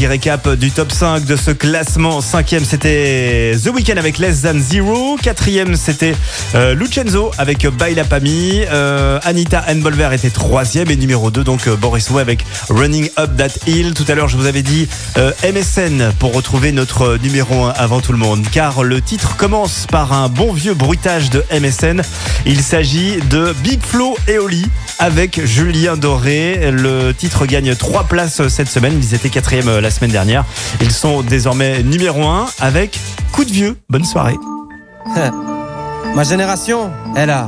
Récap 0.09 0.49
du 0.55 0.71
top 0.71 0.91
5 0.91 1.23
de 1.25 1.35
ce 1.35 1.51
classement. 1.51 2.19
Cinquième, 2.19 2.65
c'était 2.65 3.55
The 3.63 3.67
Weeknd 3.67 3.97
avec 3.97 4.17
Less 4.17 4.41
Than 4.41 4.57
Zero. 4.57 5.17
Quatrième, 5.21 5.75
c'était 5.75 6.15
euh, 6.55 6.73
Lucenzo 6.73 7.29
avec 7.37 7.67
Baila 7.67 8.03
Pami. 8.05 8.63
Euh, 8.71 9.19
Anita 9.23 9.63
Enbolver 9.69 10.09
était 10.11 10.31
troisième. 10.31 10.89
Et 10.89 10.95
numéro 10.95 11.29
2, 11.29 11.43
donc 11.43 11.67
euh, 11.67 11.75
Boris 11.75 12.09
Way 12.09 12.21
avec 12.23 12.43
Running 12.69 13.07
Up 13.19 13.29
That 13.37 13.67
Hill. 13.67 13.93
Tout 13.93 14.05
à 14.07 14.15
l'heure, 14.15 14.27
je 14.27 14.35
vous 14.35 14.47
avais 14.47 14.63
dit 14.63 14.87
euh, 15.17 15.31
MSN 15.43 16.11
pour 16.17 16.33
retrouver 16.33 16.71
notre 16.71 17.17
numéro 17.17 17.65
1 17.65 17.69
avant 17.77 18.01
tout 18.01 18.11
le 18.11 18.17
monde. 18.17 18.43
Car 18.51 18.81
le 18.81 19.01
titre 19.01 19.37
commence 19.37 19.85
par 19.85 20.13
un 20.13 20.27
bon 20.27 20.53
vieux 20.53 20.73
bruitage 20.73 21.29
de 21.29 21.43
MSN. 21.51 22.01
Il 22.47 22.61
s'agit 22.63 23.19
de 23.29 23.53
Big 23.63 23.79
Flo 23.83 24.17
et 24.27 24.39
Oli 24.39 24.65
avec 24.99 25.43
Julien 25.45 25.97
Doré. 25.97 26.71
Le 26.71 27.13
titre 27.13 27.45
gagne 27.45 27.73
3 27.73 28.03
places 28.03 28.47
cette 28.49 28.69
semaine. 28.69 28.93
Ils 29.01 29.15
étaient 29.15 29.29
quatrième 29.29 29.69
euh, 29.69 29.81
la 29.81 29.89
semaine 29.89 30.11
dernière. 30.11 30.45
Ils 30.81 30.91
sont 30.91 31.21
désormais 31.21 31.81
numéro 31.81 32.23
1 32.23 32.47
avec 32.59 32.99
Coup 33.31 33.45
de 33.45 33.51
vieux. 33.51 33.77
Bonne 33.89 34.05
soirée. 34.05 34.35
Ma 36.15 36.23
génération, 36.23 36.91
elle 37.15 37.29
a, 37.29 37.47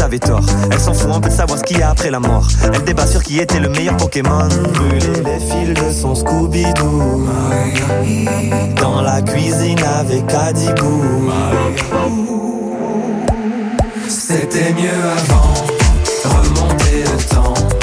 Elle 0.71 0.79
s'en 0.79 0.93
fout 0.93 1.11
un 1.13 1.19
peu 1.19 1.29
de 1.29 1.33
savoir 1.33 1.59
ce 1.59 1.63
qu'il 1.63 1.77
y 1.77 1.83
a 1.83 1.91
après 1.91 2.09
la 2.09 2.19
mort. 2.19 2.47
Elle 2.73 2.83
débat 2.83 3.05
sur 3.05 3.21
qui 3.21 3.39
était 3.39 3.59
le 3.59 3.69
meilleur 3.69 3.97
Pokémon. 3.97 4.47
Brûler 4.73 5.21
les 5.23 5.39
fils 5.39 5.73
de 5.75 5.91
son 5.91 6.15
Scooby-Doo. 6.15 7.27
Dans 8.81 9.01
la 9.01 9.21
cuisine 9.21 9.79
avec 9.99 10.23
Adibou. 10.33 11.29
C'était 14.09 14.73
mieux 14.73 14.89
avant, 15.17 15.53
remonter 16.25 17.03
le 17.03 17.35
temps. 17.35 17.80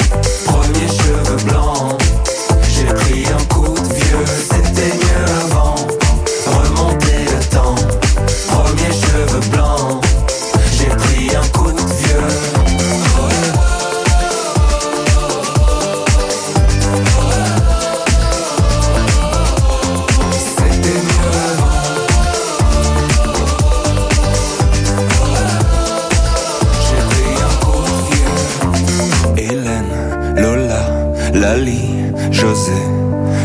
Lali, 31.49 31.81
José. 32.29 32.79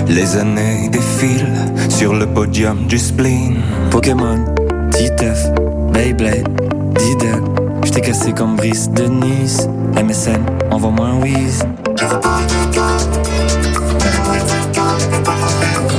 Les 0.09 0.37
années 0.37 0.91
défilent 0.91 1.65
sur 1.89 2.13
le 2.13 2.27
podium 2.27 2.87
du 2.87 2.99
spleen. 2.99 3.63
Pokémon, 3.91 4.45
Titeuf, 4.91 5.39
Beyblade, 5.91 6.47
Diddle. 6.99 7.43
J't'ai 7.83 8.03
cassé 8.03 8.35
comme 8.35 8.57
Brice 8.57 8.91
de 8.91 9.05
Nice. 9.05 9.67
MSN, 9.97 10.43
envoie-moi 10.71 11.07
un 11.07 11.23
whiz. 11.23 11.65
Je 11.97 12.05
vous 12.05 12.21
parle 12.21 12.45
d'un 12.45 12.67
temps 12.73 12.83
que 13.99 14.05
les 14.05 14.21
moins 14.21 14.37
de 14.37 14.49
20 14.51 14.81
ans 14.83 14.97
ne 15.01 15.07
peuvent 15.09 15.23
pas 15.25 15.39
connaître. 15.43 15.97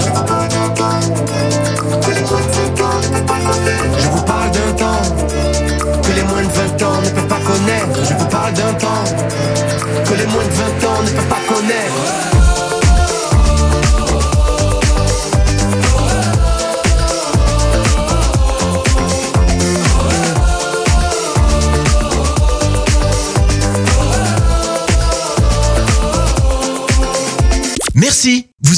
Je 8.03 8.13
vous 8.13 8.29
parle 8.29 8.53
d'un 8.53 8.73
temps 8.73 9.05
que 10.05 10.13
les 10.13 10.25
moins 10.27 10.45
de 10.45 10.53
20 10.53 10.65
ans 10.65 10.74